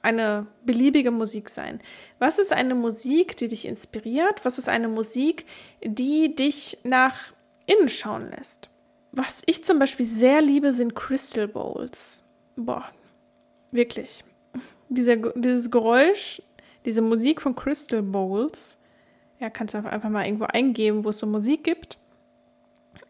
eine 0.05 0.47
beliebige 0.65 1.11
Musik 1.11 1.49
sein. 1.49 1.81
Was 2.19 2.39
ist 2.39 2.53
eine 2.53 2.75
Musik, 2.75 3.37
die 3.37 3.49
dich 3.49 3.67
inspiriert? 3.67 4.45
Was 4.45 4.59
ist 4.59 4.69
eine 4.69 4.89
Musik, 4.89 5.47
die 5.83 6.35
dich 6.35 6.79
nach 6.85 7.33
innen 7.67 7.89
schauen 7.89 8.31
lässt? 8.31 8.71
Was 9.13 9.43
ich 9.47 9.65
zum 9.65 9.79
Beispiel 9.79 10.07
sehr 10.07 10.41
liebe, 10.41 10.73
sind 10.73 10.95
Crystal 10.95 11.49
Bowls. 11.49 12.23
Boah, 12.57 12.85
wirklich. 13.71 14.25
Dieser, 14.89 15.17
dieses 15.17 15.71
Geräusch, 15.71 16.43
diese 16.85 17.01
Musik 17.01 17.41
von 17.41 17.57
Crystal 17.57 18.03
Bowls, 18.03 18.83
ja, 19.41 19.51
kannst 19.51 19.75
du 19.75 19.79
einfach 19.79 20.11
mal 20.11 20.27
irgendwo 20.27 20.45
eingeben, 20.45 21.05
wo 21.05 21.11
es 21.11 21.19
so 21.19 21.27
Musik 21.27 21.65
gibt 21.65 21.99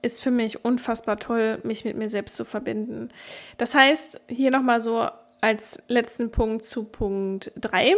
ist 0.03 0.23
für 0.23 0.31
mich 0.31 0.65
unfassbar 0.65 1.19
toll, 1.19 1.59
mich 1.63 1.85
mit 1.85 1.97
mir 1.97 2.11
selbst 2.11 2.37
zu 2.37 2.45
verbinden. 2.45 3.11
Das 3.59 3.75
heißt, 3.75 4.21
hier 4.29 4.51
nochmal 4.51 4.81
so 4.81 5.09
als 5.45 5.83
letzten 5.89 6.31
Punkt 6.31 6.65
zu 6.65 6.85
Punkt 6.85 7.53
3, 7.61 7.97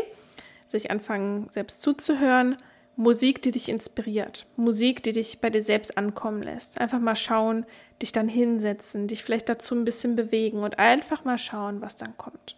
sich 0.66 0.90
anfangen, 0.90 1.46
selbst 1.52 1.80
zuzuhören. 1.80 2.56
Musik, 2.96 3.40
die 3.40 3.52
dich 3.52 3.68
inspiriert. 3.68 4.46
Musik, 4.56 5.04
die 5.04 5.12
dich 5.12 5.40
bei 5.40 5.48
dir 5.48 5.62
selbst 5.62 5.96
ankommen 5.96 6.42
lässt. 6.42 6.80
Einfach 6.80 6.98
mal 6.98 7.14
schauen, 7.14 7.64
dich 8.02 8.10
dann 8.10 8.26
hinsetzen, 8.26 9.06
dich 9.06 9.22
vielleicht 9.22 9.48
dazu 9.48 9.76
ein 9.76 9.84
bisschen 9.84 10.16
bewegen 10.16 10.64
und 10.64 10.80
einfach 10.80 11.24
mal 11.24 11.38
schauen, 11.38 11.82
was 11.82 11.96
dann 11.96 12.16
kommt. 12.16 12.56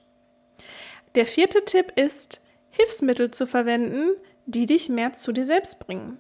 Der 1.17 1.27
vierte 1.27 1.67
Tipp 1.67 1.93
ist, 1.97 2.41
Hilfsmittel 2.71 3.31
zu 3.31 3.47
verwenden, 3.47 4.17
die 4.47 4.65
dich 4.65 4.89
mehr 4.89 5.13
zu 5.13 5.33
dir 5.33 5.45
selbst 5.45 5.81
bringen. 5.87 6.17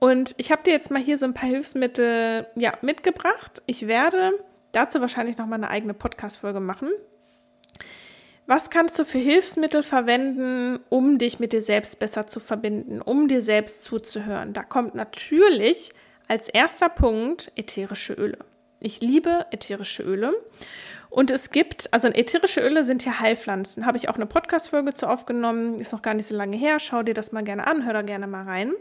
Und 0.00 0.34
ich 0.36 0.52
habe 0.52 0.64
dir 0.64 0.72
jetzt 0.72 0.90
mal 0.90 1.00
hier 1.02 1.16
so 1.16 1.24
ein 1.24 1.34
paar 1.34 1.48
Hilfsmittel 1.48 2.46
ja, 2.56 2.74
mitgebracht. 2.82 3.62
Ich 3.64 3.86
werde 3.86 4.32
dazu 4.72 5.00
wahrscheinlich 5.00 5.38
noch 5.38 5.46
mal 5.46 5.56
eine 5.56 5.70
eigene 5.70 5.94
Podcast-Folge 5.94 6.60
machen. 6.60 6.90
Was 8.50 8.68
kannst 8.68 8.98
du 8.98 9.04
für 9.04 9.18
Hilfsmittel 9.18 9.84
verwenden, 9.84 10.80
um 10.88 11.18
dich 11.18 11.38
mit 11.38 11.52
dir 11.52 11.62
selbst 11.62 12.00
besser 12.00 12.26
zu 12.26 12.40
verbinden, 12.40 13.00
um 13.00 13.28
dir 13.28 13.42
selbst 13.42 13.84
zuzuhören? 13.84 14.54
Da 14.54 14.64
kommt 14.64 14.96
natürlich 14.96 15.92
als 16.26 16.48
erster 16.48 16.88
Punkt 16.88 17.52
ätherische 17.54 18.12
Öle. 18.14 18.38
Ich 18.80 19.00
liebe 19.00 19.46
ätherische 19.52 20.02
Öle. 20.02 20.34
Und 21.10 21.30
es 21.30 21.52
gibt, 21.52 21.94
also 21.94 22.08
ätherische 22.08 22.60
Öle 22.60 22.82
sind 22.82 23.04
ja 23.04 23.20
Heilpflanzen. 23.20 23.86
Habe 23.86 23.98
ich 23.98 24.08
auch 24.08 24.16
eine 24.16 24.26
Podcast-Folge 24.26 24.94
zu 24.94 25.08
aufgenommen, 25.08 25.78
ist 25.78 25.92
noch 25.92 26.02
gar 26.02 26.14
nicht 26.14 26.26
so 26.26 26.34
lange 26.34 26.56
her. 26.56 26.80
Schau 26.80 27.04
dir 27.04 27.14
das 27.14 27.30
mal 27.30 27.44
gerne 27.44 27.68
an, 27.68 27.86
hör 27.86 27.92
da 27.92 28.02
gerne 28.02 28.26
mal 28.26 28.46
rein. 28.46 28.72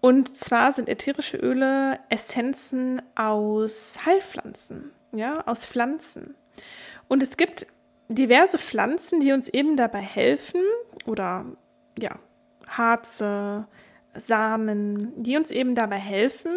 Und 0.00 0.38
zwar 0.38 0.72
sind 0.72 0.88
ätherische 0.88 1.36
Öle 1.36 1.98
Essenzen 2.08 3.02
aus 3.14 3.98
Heilpflanzen, 4.06 4.90
ja, 5.12 5.46
aus 5.46 5.66
Pflanzen. 5.66 6.34
Und 7.08 7.22
es 7.22 7.36
gibt 7.36 7.66
diverse 8.08 8.58
Pflanzen, 8.58 9.20
die 9.20 9.32
uns 9.32 9.48
eben 9.48 9.76
dabei 9.76 10.00
helfen, 10.00 10.60
oder 11.06 11.46
ja, 11.98 12.18
Harze, 12.66 13.66
Samen, 14.14 15.12
die 15.22 15.36
uns 15.36 15.50
eben 15.50 15.74
dabei 15.74 15.98
helfen, 15.98 16.56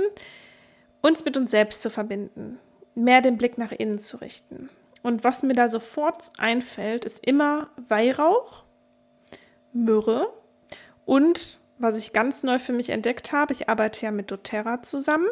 uns 1.02 1.26
mit 1.26 1.38
uns 1.38 1.52
selbst 1.52 1.82
zu 1.82 1.90
verbinden, 1.90 2.60
mehr 2.96 3.22
den 3.22 3.38
Blick 3.38 3.58
nach 3.58 3.72
innen 3.72 4.00
zu 4.00 4.18
richten. 4.18 4.70
Und 5.04 5.24
was 5.24 5.44
mir 5.44 5.54
da 5.54 5.68
sofort 5.68 6.32
einfällt, 6.38 7.06
ist 7.06 7.26
immer 7.26 7.70
Weihrauch, 7.88 8.64
Myrrhe 9.74 10.28
und 11.06 11.60
was 11.80 11.96
ich 11.96 12.14
ganz 12.14 12.44
neu 12.44 12.58
für 12.58 12.74
mich 12.74 12.90
entdeckt 12.90 13.32
habe, 13.32 13.54
ich 13.54 13.70
arbeite 13.70 14.06
ja 14.06 14.12
mit 14.12 14.32
doTERRA 14.32 14.82
zusammen, 14.82 15.28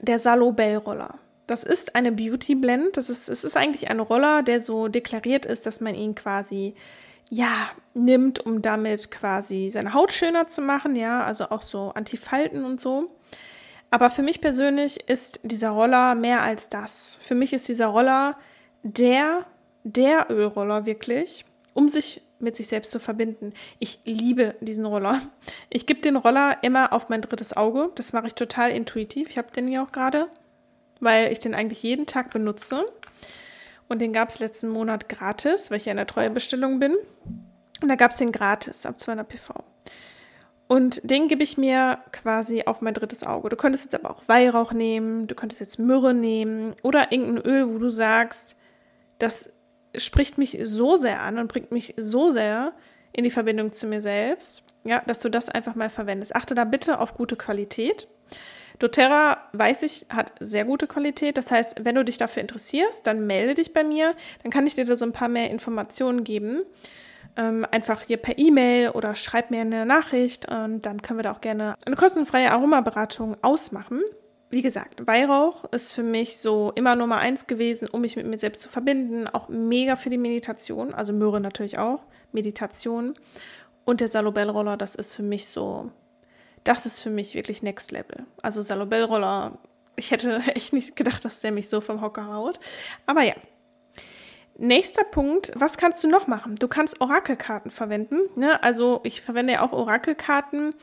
der 0.00 0.18
Salobel 0.18 0.76
Roller. 0.76 1.18
Das 1.48 1.64
ist 1.64 1.96
eine 1.96 2.12
Beauty 2.12 2.54
Blend. 2.54 2.96
Das 2.96 3.08
ist, 3.08 3.28
es 3.28 3.42
ist 3.42 3.56
eigentlich 3.56 3.90
ein 3.90 4.00
Roller, 4.00 4.42
der 4.42 4.60
so 4.60 4.86
deklariert 4.86 5.46
ist, 5.46 5.66
dass 5.66 5.80
man 5.80 5.94
ihn 5.94 6.14
quasi 6.14 6.74
ja, 7.30 7.70
nimmt, 7.94 8.44
um 8.44 8.62
damit 8.62 9.10
quasi 9.10 9.70
seine 9.70 9.94
Haut 9.94 10.12
schöner 10.12 10.46
zu 10.46 10.62
machen, 10.62 10.94
ja, 10.94 11.24
also 11.24 11.50
auch 11.50 11.62
so 11.62 11.90
Antifalten 11.94 12.64
und 12.64 12.80
so. 12.80 13.10
Aber 13.90 14.10
für 14.10 14.22
mich 14.22 14.40
persönlich 14.42 15.08
ist 15.08 15.40
dieser 15.42 15.70
Roller 15.70 16.14
mehr 16.14 16.42
als 16.42 16.68
das. 16.68 17.18
Für 17.24 17.34
mich 17.34 17.54
ist 17.54 17.66
dieser 17.68 17.86
Roller 17.86 18.36
der, 18.82 19.46
der 19.84 20.30
Ölroller 20.30 20.84
wirklich, 20.84 21.46
um 21.72 21.88
sich 21.88 22.22
mit 22.38 22.56
sich 22.56 22.68
selbst 22.68 22.90
zu 22.90 23.00
verbinden. 23.00 23.54
Ich 23.78 24.00
liebe 24.04 24.54
diesen 24.60 24.84
Roller. 24.84 25.22
Ich 25.70 25.86
gebe 25.86 26.00
den 26.00 26.16
Roller 26.16 26.58
immer 26.62 26.92
auf 26.92 27.08
mein 27.08 27.22
drittes 27.22 27.56
Auge. 27.56 27.90
Das 27.94 28.12
mache 28.12 28.26
ich 28.26 28.34
total 28.34 28.70
intuitiv. 28.70 29.30
Ich 29.30 29.38
habe 29.38 29.50
den 29.50 29.66
hier 29.66 29.82
auch 29.82 29.92
gerade, 29.92 30.28
weil 31.00 31.32
ich 31.32 31.40
den 31.40 31.54
eigentlich 31.54 31.82
jeden 31.82 32.06
Tag 32.06 32.30
benutze. 32.30 32.86
Und 33.88 34.00
den 34.00 34.12
gab 34.12 34.30
es 34.30 34.38
letzten 34.38 34.68
Monat 34.68 35.08
gratis, 35.08 35.70
weil 35.70 35.78
ich 35.78 35.86
ja 35.86 35.92
in 35.92 35.96
der 35.96 36.06
Treuebestellung 36.06 36.78
bin. 36.78 36.94
Und 37.82 37.88
da 37.88 37.94
gab 37.94 38.10
es 38.10 38.18
den 38.18 38.32
gratis 38.32 38.84
ab 38.84 39.00
200 39.00 39.28
PV. 39.28 39.64
Und 40.68 41.00
den 41.10 41.28
gebe 41.28 41.42
ich 41.42 41.56
mir 41.56 41.98
quasi 42.12 42.64
auf 42.66 42.82
mein 42.82 42.92
drittes 42.92 43.24
Auge. 43.24 43.48
Du 43.48 43.56
könntest 43.56 43.84
jetzt 43.84 43.94
aber 43.94 44.10
auch 44.10 44.22
Weihrauch 44.26 44.72
nehmen, 44.72 45.26
du 45.26 45.34
könntest 45.34 45.60
jetzt 45.60 45.78
Myrrhe 45.78 46.12
nehmen 46.12 46.76
oder 46.82 47.10
irgendein 47.10 47.46
Öl, 47.46 47.70
wo 47.72 47.78
du 47.78 47.88
sagst, 47.88 48.54
das 49.18 49.52
spricht 49.96 50.36
mich 50.36 50.58
so 50.62 50.96
sehr 50.96 51.22
an 51.22 51.38
und 51.38 51.48
bringt 51.48 51.72
mich 51.72 51.94
so 51.96 52.30
sehr 52.30 52.74
in 53.12 53.24
die 53.24 53.30
Verbindung 53.30 53.72
zu 53.72 53.86
mir 53.86 54.02
selbst, 54.02 54.62
ja, 54.84 55.02
dass 55.06 55.20
du 55.20 55.30
das 55.30 55.48
einfach 55.48 55.74
mal 55.74 55.88
verwendest. 55.88 56.36
Achte 56.36 56.54
da 56.54 56.64
bitte 56.64 57.00
auf 57.00 57.14
gute 57.14 57.36
Qualität. 57.36 58.06
doTERRA, 58.78 59.38
weiß 59.52 59.82
ich, 59.82 60.06
hat 60.08 60.32
sehr 60.40 60.64
gute 60.64 60.86
Qualität. 60.86 61.36
Das 61.36 61.50
heißt, 61.50 61.84
wenn 61.84 61.94
du 61.94 62.04
dich 62.04 62.18
dafür 62.18 62.42
interessierst, 62.42 63.06
dann 63.06 63.26
melde 63.26 63.54
dich 63.54 63.72
bei 63.72 63.84
mir. 63.84 64.14
Dann 64.42 64.52
kann 64.52 64.66
ich 64.66 64.74
dir 64.74 64.84
da 64.84 64.96
so 64.96 65.04
ein 65.04 65.12
paar 65.12 65.28
mehr 65.28 65.50
Informationen 65.50 66.24
geben. 66.24 66.60
Ähm, 67.36 67.66
einfach 67.70 68.02
hier 68.02 68.16
per 68.16 68.38
E-Mail 68.38 68.90
oder 68.90 69.14
schreib 69.14 69.50
mir 69.50 69.60
eine 69.60 69.86
Nachricht 69.86 70.50
und 70.50 70.82
dann 70.82 71.02
können 71.02 71.18
wir 71.18 71.24
da 71.24 71.32
auch 71.32 71.40
gerne 71.40 71.76
eine 71.86 71.96
kostenfreie 71.96 72.50
Aromaberatung 72.50 73.36
ausmachen 73.42 74.02
wie 74.50 74.62
gesagt, 74.62 75.06
Weihrauch 75.06 75.64
ist 75.72 75.92
für 75.92 76.02
mich 76.02 76.38
so 76.38 76.72
immer 76.74 76.96
Nummer 76.96 77.18
eins 77.18 77.46
gewesen, 77.46 77.88
um 77.88 78.00
mich 78.00 78.16
mit 78.16 78.26
mir 78.26 78.38
selbst 78.38 78.62
zu 78.62 78.68
verbinden. 78.68 79.28
Auch 79.28 79.48
mega 79.48 79.96
für 79.96 80.10
die 80.10 80.18
Meditation, 80.18 80.94
also 80.94 81.12
Möhre 81.12 81.40
natürlich 81.40 81.78
auch, 81.78 82.00
Meditation. 82.32 83.14
Und 83.84 84.00
der 84.00 84.08
Salobel-Roller, 84.08 84.76
das 84.76 84.94
ist 84.94 85.14
für 85.14 85.22
mich 85.22 85.48
so, 85.48 85.90
das 86.68 86.84
ist 86.84 87.02
für 87.02 87.08
mich 87.08 87.34
wirklich 87.34 87.62
Next 87.62 87.92
Level. 87.92 88.26
Also 88.42 88.60
Salobel-Roller, 88.60 89.56
ich 89.96 90.10
hätte 90.10 90.42
echt 90.54 90.74
nicht 90.74 90.96
gedacht, 90.96 91.24
dass 91.24 91.40
der 91.40 91.50
mich 91.50 91.70
so 91.70 91.80
vom 91.80 92.02
Hocker 92.02 92.26
haut. 92.26 92.60
Aber 93.06 93.22
ja. 93.22 93.34
Nächster 94.60 95.04
Punkt, 95.04 95.52
was 95.54 95.78
kannst 95.78 96.02
du 96.04 96.08
noch 96.08 96.26
machen? 96.26 96.56
Du 96.56 96.68
kannst 96.68 97.00
Orakelkarten 97.00 97.70
verwenden. 97.70 98.18
Ne? 98.36 98.62
Also 98.62 99.00
ich 99.04 99.22
verwende 99.22 99.54
ja 99.54 99.62
auch 99.62 99.72
Orakelkarten 99.72 100.74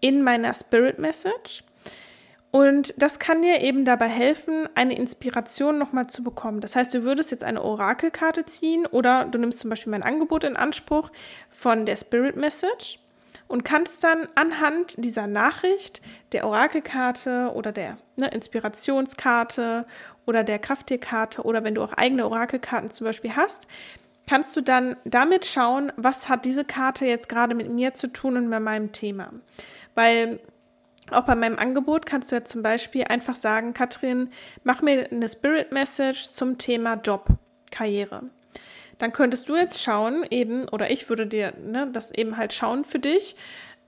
in 0.00 0.22
meiner 0.22 0.54
Spirit 0.54 0.98
Message. 0.98 1.64
Und 2.52 2.94
das 3.02 3.18
kann 3.18 3.40
dir 3.40 3.62
eben 3.62 3.86
dabei 3.86 4.08
helfen, 4.08 4.68
eine 4.74 4.94
Inspiration 4.94 5.78
nochmal 5.78 6.06
zu 6.08 6.22
bekommen. 6.22 6.60
Das 6.60 6.76
heißt, 6.76 6.92
du 6.92 7.02
würdest 7.02 7.30
jetzt 7.30 7.42
eine 7.42 7.62
Orakelkarte 7.62 8.44
ziehen 8.44 8.84
oder 8.84 9.24
du 9.24 9.38
nimmst 9.38 9.60
zum 9.60 9.70
Beispiel 9.70 9.90
mein 9.90 10.02
Angebot 10.02 10.44
in 10.44 10.54
Anspruch 10.54 11.10
von 11.48 11.86
der 11.86 11.96
Spirit 11.96 12.36
Message 12.36 12.98
und 13.52 13.64
kannst 13.66 14.02
dann 14.02 14.28
anhand 14.34 14.94
dieser 14.96 15.26
Nachricht 15.26 16.00
der 16.32 16.46
Orakelkarte 16.46 17.52
oder 17.54 17.70
der 17.70 17.98
ne, 18.16 18.28
Inspirationskarte 18.28 19.84
oder 20.24 20.42
der 20.42 20.58
Krafttierkarte 20.58 21.42
oder 21.42 21.62
wenn 21.62 21.74
du 21.74 21.82
auch 21.82 21.92
eigene 21.92 22.26
Orakelkarten 22.26 22.90
zum 22.90 23.04
Beispiel 23.04 23.36
hast, 23.36 23.66
kannst 24.26 24.56
du 24.56 24.62
dann 24.62 24.96
damit 25.04 25.44
schauen, 25.44 25.92
was 25.98 26.30
hat 26.30 26.46
diese 26.46 26.64
Karte 26.64 27.04
jetzt 27.04 27.28
gerade 27.28 27.54
mit 27.54 27.70
mir 27.70 27.92
zu 27.92 28.06
tun 28.06 28.38
und 28.38 28.48
mit 28.48 28.62
meinem 28.62 28.90
Thema. 28.92 29.30
Weil 29.94 30.40
auch 31.10 31.24
bei 31.24 31.34
meinem 31.34 31.58
Angebot 31.58 32.06
kannst 32.06 32.32
du 32.32 32.36
ja 32.36 32.44
zum 32.44 32.62
Beispiel 32.62 33.04
einfach 33.04 33.36
sagen, 33.36 33.74
Katrin, 33.74 34.30
mach 34.64 34.80
mir 34.80 35.12
eine 35.12 35.28
Spirit 35.28 35.72
Message 35.72 36.30
zum 36.30 36.56
Thema 36.56 36.94
Job, 36.94 37.26
Karriere. 37.70 38.22
Dann 39.02 39.12
könntest 39.12 39.48
du 39.48 39.56
jetzt 39.56 39.82
schauen, 39.82 40.24
eben, 40.30 40.68
oder 40.68 40.92
ich 40.92 41.08
würde 41.08 41.26
dir 41.26 41.54
ne, 41.60 41.88
das 41.92 42.12
eben 42.12 42.36
halt 42.36 42.52
schauen 42.52 42.84
für 42.84 43.00
dich 43.00 43.34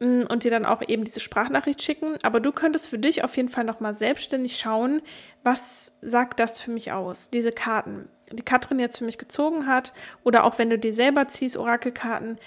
mm, 0.00 0.22
und 0.28 0.42
dir 0.42 0.50
dann 0.50 0.66
auch 0.66 0.82
eben 0.88 1.04
diese 1.04 1.20
Sprachnachricht 1.20 1.80
schicken. 1.82 2.18
Aber 2.24 2.40
du 2.40 2.50
könntest 2.50 2.88
für 2.88 2.98
dich 2.98 3.22
auf 3.22 3.36
jeden 3.36 3.48
Fall 3.48 3.62
nochmal 3.62 3.94
selbstständig 3.94 4.56
schauen, 4.56 5.02
was 5.44 5.96
sagt 6.02 6.40
das 6.40 6.58
für 6.58 6.72
mich 6.72 6.90
aus, 6.90 7.30
diese 7.30 7.52
Karten. 7.52 8.08
die 8.32 8.42
Katrin 8.42 8.80
jetzt 8.80 8.98
für 8.98 9.04
mich 9.04 9.16
gezogen 9.16 9.68
hat, 9.68 9.92
oder 10.24 10.42
auch 10.42 10.58
wenn 10.58 10.68
du 10.68 10.80
dir 10.80 10.92
selber 10.92 11.28
ziehst, 11.28 11.56
Orakelkarten, 11.56 12.38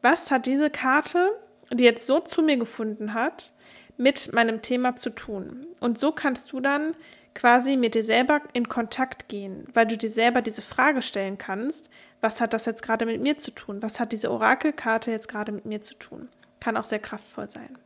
was 0.00 0.30
hat 0.30 0.46
diese 0.46 0.70
Karte, 0.70 1.30
die 1.74 1.84
jetzt 1.84 2.06
so 2.06 2.20
zu 2.20 2.40
mir 2.40 2.56
gefunden 2.56 3.12
hat, 3.12 3.52
mit 3.98 4.32
meinem 4.32 4.62
Thema 4.62 4.96
zu 4.96 5.10
tun? 5.10 5.66
Und 5.78 5.98
so 5.98 6.10
kannst 6.10 6.52
du 6.52 6.60
dann 6.60 6.96
quasi 7.34 7.76
mit 7.76 7.94
dir 7.94 8.04
selber 8.04 8.40
in 8.52 8.68
Kontakt 8.68 9.28
gehen, 9.28 9.66
weil 9.74 9.86
du 9.86 9.96
dir 9.96 10.10
selber 10.10 10.40
diese 10.42 10.62
Frage 10.62 11.02
stellen 11.02 11.38
kannst, 11.38 11.90
was 12.20 12.40
hat 12.40 12.54
das 12.54 12.64
jetzt 12.64 12.82
gerade 12.82 13.06
mit 13.06 13.20
mir 13.20 13.36
zu 13.36 13.50
tun? 13.50 13.82
Was 13.82 14.00
hat 14.00 14.12
diese 14.12 14.30
Orakelkarte 14.30 15.10
jetzt 15.10 15.28
gerade 15.28 15.52
mit 15.52 15.66
mir 15.66 15.80
zu 15.80 15.94
tun? 15.94 16.28
Kann 16.60 16.76
auch 16.76 16.86
sehr 16.86 17.00
kraftvoll 17.00 17.50
sein. 17.50 17.78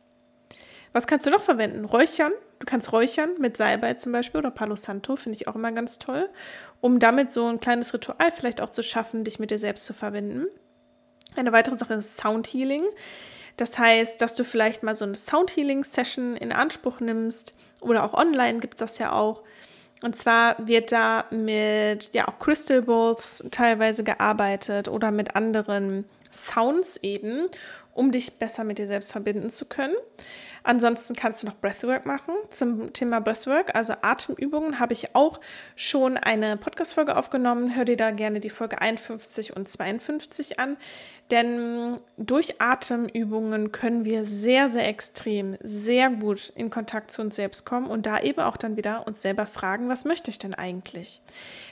Was 0.93 1.07
kannst 1.07 1.25
du 1.25 1.29
noch 1.29 1.41
verwenden? 1.41 1.85
Räuchern. 1.85 2.31
Du 2.59 2.65
kannst 2.65 2.91
räuchern 2.91 3.31
mit 3.39 3.57
Salbei 3.57 3.93
zum 3.95 4.11
Beispiel 4.11 4.39
oder 4.39 4.51
Palo 4.51 4.75
Santo, 4.75 5.15
finde 5.15 5.37
ich 5.37 5.47
auch 5.47 5.55
immer 5.55 5.71
ganz 5.71 5.97
toll, 5.97 6.29
um 6.81 6.99
damit 6.99 7.31
so 7.31 7.47
ein 7.47 7.59
kleines 7.59 7.93
Ritual 7.93 8.31
vielleicht 8.31 8.59
auch 8.61 8.69
zu 8.69 8.83
schaffen, 8.83 9.23
dich 9.23 9.39
mit 9.39 9.51
dir 9.51 9.59
selbst 9.59 9.85
zu 9.85 9.93
verbinden. 9.93 10.47
Eine 11.35 11.51
weitere 11.51 11.77
Sache 11.77 11.93
ist 11.93 12.17
Sound 12.17 12.47
Healing. 12.47 12.83
Das 13.57 13.77
heißt, 13.77 14.21
dass 14.21 14.35
du 14.35 14.43
vielleicht 14.43 14.83
mal 14.83 14.95
so 14.95 15.05
eine 15.05 15.15
Sound 15.15 15.55
Healing 15.55 15.83
Session 15.83 16.35
in 16.35 16.51
Anspruch 16.51 16.99
nimmst 16.99 17.55
oder 17.81 18.03
auch 18.03 18.13
online 18.13 18.59
gibt 18.59 18.75
es 18.75 18.79
das 18.79 18.97
ja 18.97 19.11
auch. 19.11 19.43
Und 20.01 20.15
zwar 20.15 20.55
wird 20.65 20.91
da 20.91 21.25
mit 21.29 22.13
ja 22.13 22.27
auch 22.27 22.39
Crystal 22.39 22.81
Balls 22.81 23.43
teilweise 23.51 24.03
gearbeitet 24.03 24.87
oder 24.87 25.11
mit 25.11 25.35
anderen 25.35 26.05
Sounds 26.31 26.97
eben, 26.97 27.47
um 27.93 28.11
dich 28.11 28.39
besser 28.39 28.63
mit 28.63 28.77
dir 28.77 28.87
selbst 28.87 29.11
verbinden 29.11 29.49
zu 29.49 29.65
können. 29.65 29.95
Ansonsten 30.63 31.15
kannst 31.15 31.41
du 31.41 31.47
noch 31.47 31.55
Breathwork 31.55 32.05
machen. 32.05 32.33
Zum 32.49 32.93
Thema 32.93 33.19
Breathwork, 33.21 33.75
also 33.75 33.93
Atemübungen, 34.01 34.79
habe 34.79 34.93
ich 34.93 35.15
auch 35.15 35.39
schon 35.75 36.17
eine 36.17 36.57
Podcast-Folge 36.57 37.15
aufgenommen. 37.15 37.75
Hör 37.75 37.85
dir 37.85 37.97
da 37.97 38.11
gerne 38.11 38.39
die 38.39 38.49
Folge 38.49 38.81
51 38.81 39.55
und 39.55 39.67
52 39.67 40.59
an. 40.59 40.77
Denn 41.31 41.97
durch 42.17 42.59
Atemübungen 42.59 43.71
können 43.71 44.03
wir 44.03 44.25
sehr, 44.25 44.67
sehr 44.67 44.87
extrem, 44.87 45.57
sehr 45.61 46.09
gut 46.09 46.51
in 46.55 46.71
Kontakt 46.71 47.11
zu 47.11 47.21
uns 47.21 47.35
selbst 47.35 47.65
kommen 47.65 47.87
und 47.87 48.07
da 48.07 48.19
eben 48.19 48.39
auch 48.39 48.57
dann 48.57 48.77
wieder 48.77 49.05
uns 49.05 49.21
selber 49.21 49.45
fragen, 49.45 49.89
was 49.89 50.05
möchte 50.05 50.31
ich 50.31 50.39
denn 50.39 50.55
eigentlich? 50.55 51.21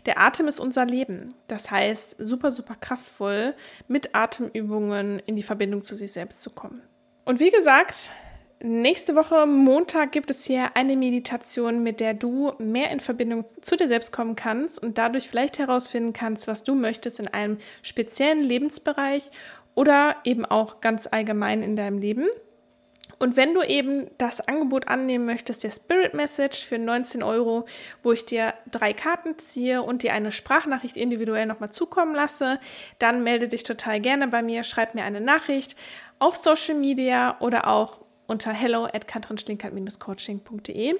Der 0.05 0.19
Atem 0.19 0.47
ist 0.47 0.59
unser 0.59 0.85
Leben. 0.85 1.33
Das 1.47 1.71
heißt, 1.71 2.17
super, 2.19 2.51
super 2.51 2.75
kraftvoll, 2.79 3.55
mit 3.87 4.13
Atemübungen 4.13 5.19
in 5.25 5.35
die 5.35 5.43
Verbindung 5.43 5.83
zu 5.83 5.95
sich 5.95 6.11
selbst 6.11 6.41
zu 6.41 6.51
kommen. 6.51 6.83
Und 7.25 7.39
wie 7.39 7.51
gesagt, 7.51 8.11
Nächste 8.59 9.13
Woche 9.15 9.45
Montag 9.45 10.11
gibt 10.11 10.31
es 10.31 10.43
hier 10.43 10.75
eine 10.75 10.95
Meditation, 10.95 11.83
mit 11.83 11.99
der 11.99 12.15
du 12.15 12.53
mehr 12.57 12.89
in 12.89 12.99
Verbindung 12.99 13.45
zu 13.61 13.75
dir 13.75 13.87
selbst 13.87 14.11
kommen 14.11 14.35
kannst 14.35 14.81
und 14.81 14.97
dadurch 14.97 15.29
vielleicht 15.29 15.59
herausfinden 15.59 16.11
kannst, 16.11 16.47
was 16.47 16.63
du 16.63 16.73
möchtest 16.73 17.19
in 17.19 17.27
einem 17.27 17.59
speziellen 17.83 18.41
Lebensbereich 18.41 19.29
oder 19.75 20.15
eben 20.23 20.43
auch 20.43 20.81
ganz 20.81 21.05
allgemein 21.05 21.61
in 21.61 21.75
deinem 21.75 21.99
Leben. 21.99 22.25
Und 23.19 23.37
wenn 23.37 23.53
du 23.53 23.61
eben 23.61 24.09
das 24.17 24.47
Angebot 24.47 24.87
annehmen 24.87 25.25
möchtest, 25.25 25.63
der 25.63 25.71
Spirit 25.71 26.15
Message 26.15 26.65
für 26.65 26.79
19 26.79 27.21
Euro, 27.21 27.65
wo 28.01 28.11
ich 28.11 28.25
dir 28.25 28.55
drei 28.71 28.93
Karten 28.93 29.37
ziehe 29.37 29.83
und 29.83 30.01
dir 30.01 30.13
eine 30.13 30.31
Sprachnachricht 30.31 30.97
individuell 30.97 31.45
nochmal 31.45 31.71
zukommen 31.71 32.15
lasse, 32.15 32.59
dann 32.97 33.23
melde 33.23 33.47
dich 33.47 33.63
total 33.63 33.99
gerne 33.99 34.27
bei 34.27 34.41
mir, 34.41 34.63
schreib 34.63 34.95
mir 34.95 35.03
eine 35.03 35.21
Nachricht 35.21 35.75
auf 36.17 36.35
Social 36.35 36.75
Media 36.75 37.37
oder 37.39 37.67
auch 37.67 38.06
unter 38.27 38.51
hello 38.51 38.85
at 38.85 39.07
coachingde 39.07 40.95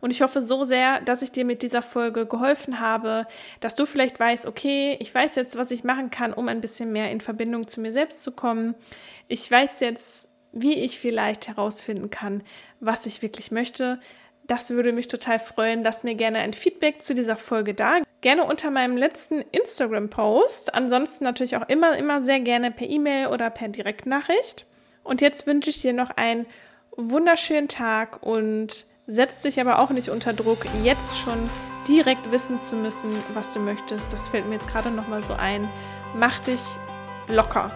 Und 0.00 0.10
ich 0.10 0.20
hoffe 0.20 0.42
so 0.42 0.64
sehr, 0.64 1.00
dass 1.00 1.22
ich 1.22 1.30
dir 1.32 1.44
mit 1.44 1.62
dieser 1.62 1.82
Folge 1.82 2.26
geholfen 2.26 2.80
habe, 2.80 3.26
dass 3.60 3.74
du 3.74 3.86
vielleicht 3.86 4.18
weißt, 4.18 4.46
okay, 4.46 4.96
ich 5.00 5.14
weiß 5.14 5.36
jetzt, 5.36 5.56
was 5.56 5.70
ich 5.70 5.84
machen 5.84 6.10
kann, 6.10 6.32
um 6.32 6.48
ein 6.48 6.60
bisschen 6.60 6.92
mehr 6.92 7.10
in 7.10 7.20
Verbindung 7.20 7.68
zu 7.68 7.80
mir 7.80 7.92
selbst 7.92 8.22
zu 8.22 8.32
kommen. 8.32 8.74
Ich 9.28 9.48
weiß 9.48 9.80
jetzt, 9.80 10.28
wie 10.52 10.74
ich 10.74 10.98
vielleicht 10.98 11.48
herausfinden 11.48 12.10
kann, 12.10 12.42
was 12.80 13.06
ich 13.06 13.22
wirklich 13.22 13.50
möchte. 13.52 14.00
Das 14.46 14.70
würde 14.70 14.92
mich 14.92 15.08
total 15.08 15.38
freuen. 15.38 15.84
Lass 15.84 16.02
mir 16.02 16.16
gerne 16.16 16.40
ein 16.40 16.52
Feedback 16.52 17.02
zu 17.02 17.14
dieser 17.14 17.36
Folge 17.36 17.74
da. 17.74 18.00
Gerne 18.20 18.44
unter 18.44 18.70
meinem 18.70 18.96
letzten 18.96 19.40
Instagram-Post. 19.40 20.74
Ansonsten 20.74 21.24
natürlich 21.24 21.56
auch 21.56 21.68
immer, 21.68 21.96
immer 21.96 22.22
sehr 22.22 22.40
gerne 22.40 22.72
per 22.72 22.88
E-Mail 22.88 23.28
oder 23.28 23.50
per 23.50 23.68
Direktnachricht. 23.68 24.66
Und 25.04 25.20
jetzt 25.20 25.46
wünsche 25.46 25.70
ich 25.70 25.80
dir 25.80 25.92
noch 25.92 26.10
ein 26.16 26.46
wunderschönen 26.96 27.68
Tag 27.68 28.22
und 28.22 28.84
setz 29.06 29.42
dich 29.42 29.60
aber 29.60 29.78
auch 29.78 29.90
nicht 29.90 30.08
unter 30.08 30.32
Druck, 30.32 30.64
jetzt 30.82 31.18
schon 31.18 31.48
direkt 31.88 32.30
wissen 32.30 32.60
zu 32.60 32.76
müssen, 32.76 33.10
was 33.34 33.52
du 33.52 33.58
möchtest. 33.58 34.12
Das 34.12 34.28
fällt 34.28 34.46
mir 34.46 34.54
jetzt 34.54 34.68
gerade 34.68 34.90
nochmal 34.90 35.22
so 35.22 35.34
ein. 35.34 35.68
Mach 36.14 36.38
dich 36.40 36.60
locker. 37.28 37.70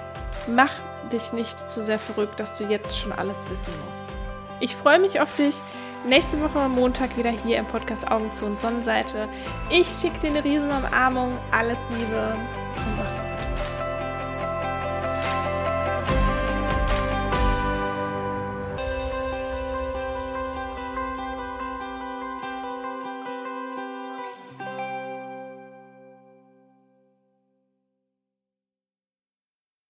Mach 0.46 0.72
dich 1.12 1.32
nicht 1.32 1.70
zu 1.70 1.82
sehr 1.82 1.98
verrückt, 1.98 2.38
dass 2.38 2.56
du 2.58 2.64
jetzt 2.64 2.98
schon 2.98 3.12
alles 3.12 3.48
wissen 3.50 3.72
musst. 3.86 4.08
Ich 4.60 4.74
freue 4.76 4.98
mich 4.98 5.20
auf 5.20 5.34
dich. 5.36 5.54
Nächste 6.06 6.40
Woche 6.40 6.60
am 6.60 6.76
Montag 6.76 7.16
wieder 7.16 7.30
hier 7.30 7.58
im 7.58 7.66
Podcast 7.66 8.10
Augen 8.10 8.32
zu 8.32 8.44
und 8.44 8.60
Sonnenseite. 8.60 9.28
Ich 9.70 9.88
schicke 10.00 10.18
dir 10.20 10.30
eine 10.30 10.44
riesen 10.44 10.70
Umarmung. 10.70 11.36
Alles 11.50 11.78
Liebe 11.90 12.36
und 12.76 13.35